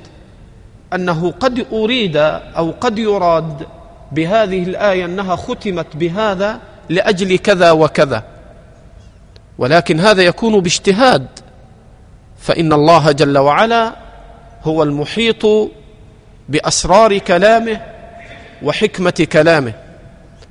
[0.94, 2.16] أنه قد أريد
[2.56, 3.66] أو قد يراد
[4.12, 8.24] بهذه الآية أنها ختمت بهذا لأجل كذا وكذا.
[9.58, 11.26] ولكن هذا يكون باجتهاد.
[12.44, 13.96] فإن الله جل وعلا
[14.64, 15.46] هو المحيط
[16.48, 17.80] بأسرار كلامه
[18.62, 19.72] وحكمة كلامه.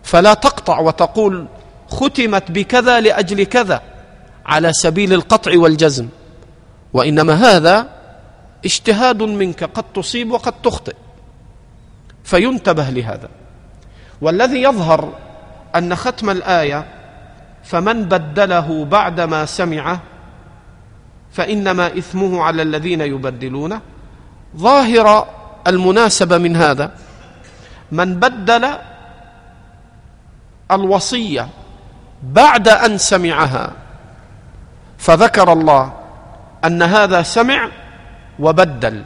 [0.04, 1.46] فلا تقطع وتقول
[1.88, 3.82] ختمت بكذا لأجل كذا
[4.46, 6.08] على سبيل القطع والجزم.
[6.94, 7.88] وإنما هذا
[8.66, 10.96] اجتهاد منك قد تصيب وقد تخطئ.
[12.24, 13.30] فينتبه لهذا.
[14.22, 15.14] والذي يظهر
[15.76, 16.86] أن ختم الآية
[17.64, 20.13] فمن بدله بعدما سمعه
[21.34, 23.82] فإنما إثمه على الذين يبدلونه.
[24.58, 25.28] ظاهر
[25.68, 26.92] المناسبة من هذا
[27.92, 28.70] من بدل
[30.72, 31.48] الوصية
[32.24, 33.72] بعد أن سمعها
[34.98, 35.94] فذكر الله
[36.66, 37.70] أن هذا سمع
[38.40, 39.06] وبدل.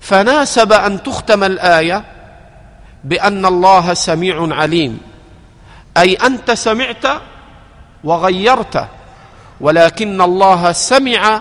[0.00, 2.04] فناسب أن تختم الآية
[3.04, 5.00] بأن الله سميع عليم
[5.96, 7.06] أي أنت سمعت
[8.04, 8.88] وغيرت.
[9.60, 11.40] ولكن الله سمع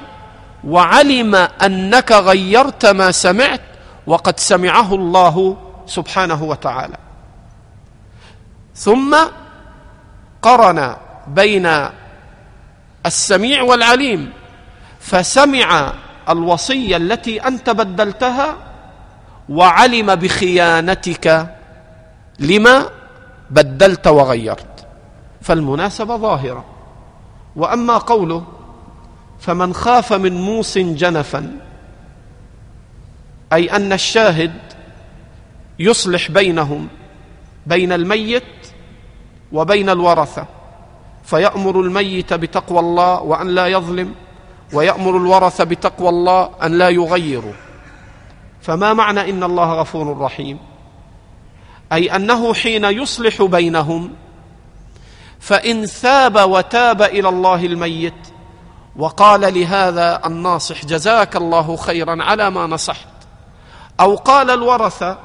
[0.64, 3.62] وعلم أنك غيرت ما سمعت
[4.08, 6.98] وقد سمعه الله سبحانه وتعالى.
[8.76, 9.18] ثم
[10.42, 10.96] قرن
[11.28, 11.88] بين
[13.06, 14.34] السميع والعليم
[15.00, 15.94] فسمع
[16.30, 18.56] الوصية التي أنت بدلتها
[19.50, 21.56] وعلم بخيانتك
[22.40, 22.90] لما
[23.50, 24.88] بدلت وغيرت.
[25.42, 26.77] فالمناسبة ظاهرة.
[27.58, 28.44] وأما قوله
[29.40, 31.60] فمن خاف من موص جنفا
[33.54, 34.54] أي أن الشاهد
[35.80, 36.88] يصلح بينهم
[37.66, 38.44] بين الميت
[39.52, 40.46] وبين الورثة.
[41.24, 44.16] فيأمر الميت بتقوى الله وأن لا يظلم
[44.74, 47.54] ويأمر الورثة بتقوى الله أن لا يغيروا.
[48.62, 50.58] فما معنى إن الله غفور رحيم؟
[51.94, 54.10] أي أنه حين يصلح بينهم
[55.40, 58.14] فإن ثاب وتاب إلى الله الميت
[58.96, 63.08] وقال لهذا الناصح جزاك الله خيرا على ما نصحت.
[64.00, 65.18] أو قال الورثة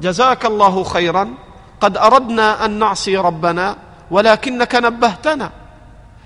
[0.00, 1.34] جزاك الله خيرا
[1.80, 3.76] قد أردنا أن نعصي ربنا
[4.10, 5.50] ولكنك نبهتنا.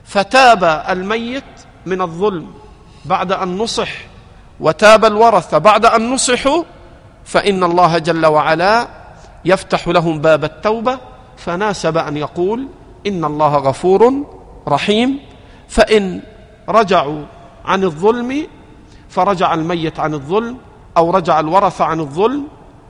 [0.05, 1.45] فتاب الميت
[1.87, 2.55] من الظلم
[3.05, 3.89] بعد أن نصح
[4.61, 6.63] وتاب الورثة بعد أن نصحوا
[7.25, 8.89] فإن الله جل وعلا
[9.45, 10.99] يفتح لهم باب التوبة
[11.37, 12.69] فناسب أن يقول
[13.07, 14.25] إن الله غفور
[14.69, 15.19] رحيم.
[15.69, 16.23] فإن
[16.69, 17.25] رجعوا
[17.65, 18.47] عن الظلم
[19.09, 20.59] فرجع الميت عن الظلم
[20.97, 22.49] أو رجع الورثه عن الظلم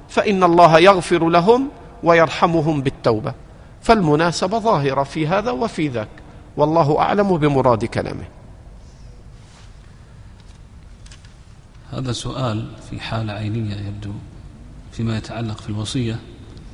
[0.09, 1.69] فإن الله يغفر لهم
[2.03, 3.35] ويرحمهم بالتوبة.
[3.83, 6.09] فالمناسبة ظاهرة في هذا وفي ذاك.
[6.57, 8.25] والله أعلم بمراد كلامه.
[11.93, 14.13] هذا سؤال في حالة عينية يبدو
[14.93, 16.19] فيما يتعلق في الوصية.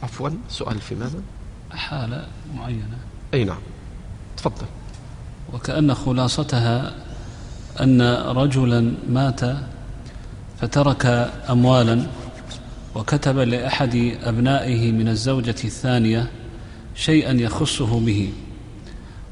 [0.03, 1.23] عفوا سؤال في ماذا؟
[1.73, 2.99] حالة معينة.
[3.35, 3.59] أي نعم.
[4.37, 4.67] تفضل.
[5.53, 6.95] وكأن خلاصتها
[7.81, 9.41] أن رجلا مات
[10.61, 12.07] فترك أموالا
[12.95, 16.31] وكتب لأحد أبنائه من الزوجة الثانية
[16.95, 18.33] شيئا يخصه به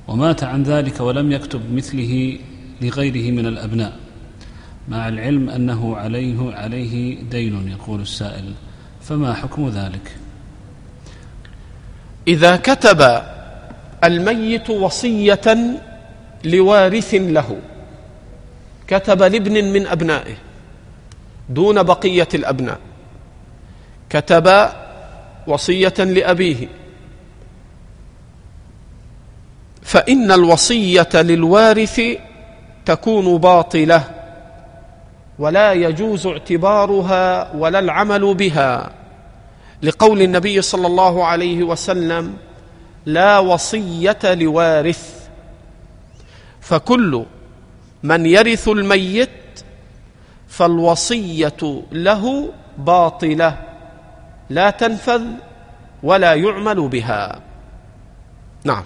[0.09, 2.39] ومات عن ذلك ولم يكتب مثله
[2.81, 3.97] لغيره من الأبناء
[4.89, 8.53] مع العلم أنه عليه عليه دين يقول السائل.
[9.03, 10.17] فما حكم ذلك؟
[12.29, 13.23] إذا كتب
[14.05, 15.57] الميت وصية
[16.45, 17.57] لوارث له.
[18.89, 20.37] كتب لابن من أبنائه
[21.49, 22.79] دون بقية الأبناء.
[24.11, 24.69] كتب
[25.47, 26.69] وصية لأبيه.
[29.83, 32.01] فإن الوصية للوارث
[32.87, 34.05] تكون باطلة
[35.39, 38.91] ولا يجوز اعتبارها ولا العمل بها.
[39.83, 42.37] لقول النبي صلى الله عليه وسلم
[43.13, 45.29] لا وصية لوارث.
[46.61, 47.25] فكل
[48.03, 49.31] من يرث الميت
[50.49, 53.59] فالوصية له باطلة
[54.51, 55.23] لا تنفذ
[56.03, 57.41] ولا يعمل بها.
[58.65, 58.85] نعم.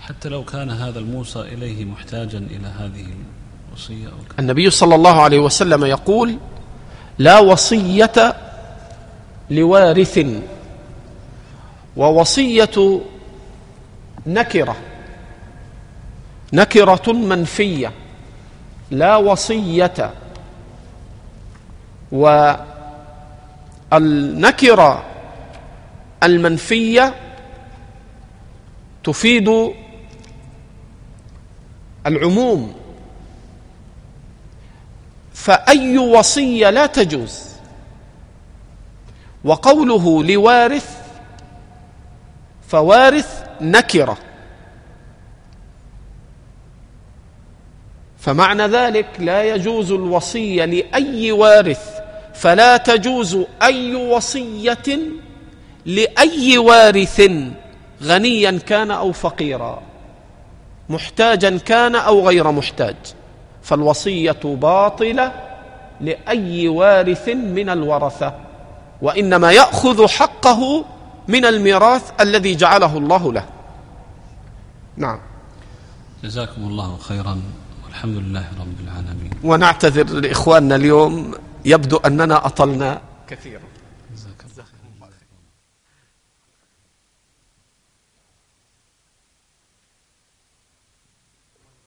[0.00, 3.06] حتى لو كان هذا الموصى إليه محتاجا إلى هذه
[3.68, 6.38] الوصية أو النبي صلى الله عليه وسلم يقول
[7.18, 8.36] لا وصية
[9.50, 10.18] لوارث.
[11.96, 13.00] ووصية
[14.26, 14.76] نكرة.
[16.52, 17.92] نكرة منفية.
[18.90, 20.14] لا وصية.
[23.92, 25.04] والنكرة
[26.22, 27.14] المنفية
[29.04, 29.72] تفيد
[32.06, 32.74] العموم.
[35.34, 37.50] فأي وصية لا تجوز.
[39.44, 40.99] وقوله لوارث
[42.70, 44.18] فوارث نكرة.
[48.18, 52.00] فمعنى ذلك لا يجوز الوصية لأي وارث
[52.34, 54.98] فلا تجوز أي وصية
[55.86, 57.30] لأي وارث
[58.02, 59.82] غنيا كان أو فقيرا
[60.88, 62.96] محتاجا كان أو غير محتاج.
[63.62, 65.32] فالوصية باطلة
[66.00, 68.34] لأي وارث من الورثة
[69.02, 70.84] وإنما يأخذ حقه
[71.30, 73.44] من الميراث الذي جعله الله له.
[74.96, 75.18] نعم.
[76.24, 77.34] جزاكم الله خيرا.
[77.86, 79.30] والحمد لله رب العالمين.
[79.44, 81.34] ونعتذر لإخواننا اليوم.
[81.64, 83.69] يبدو أننا أطلنا كثيرا.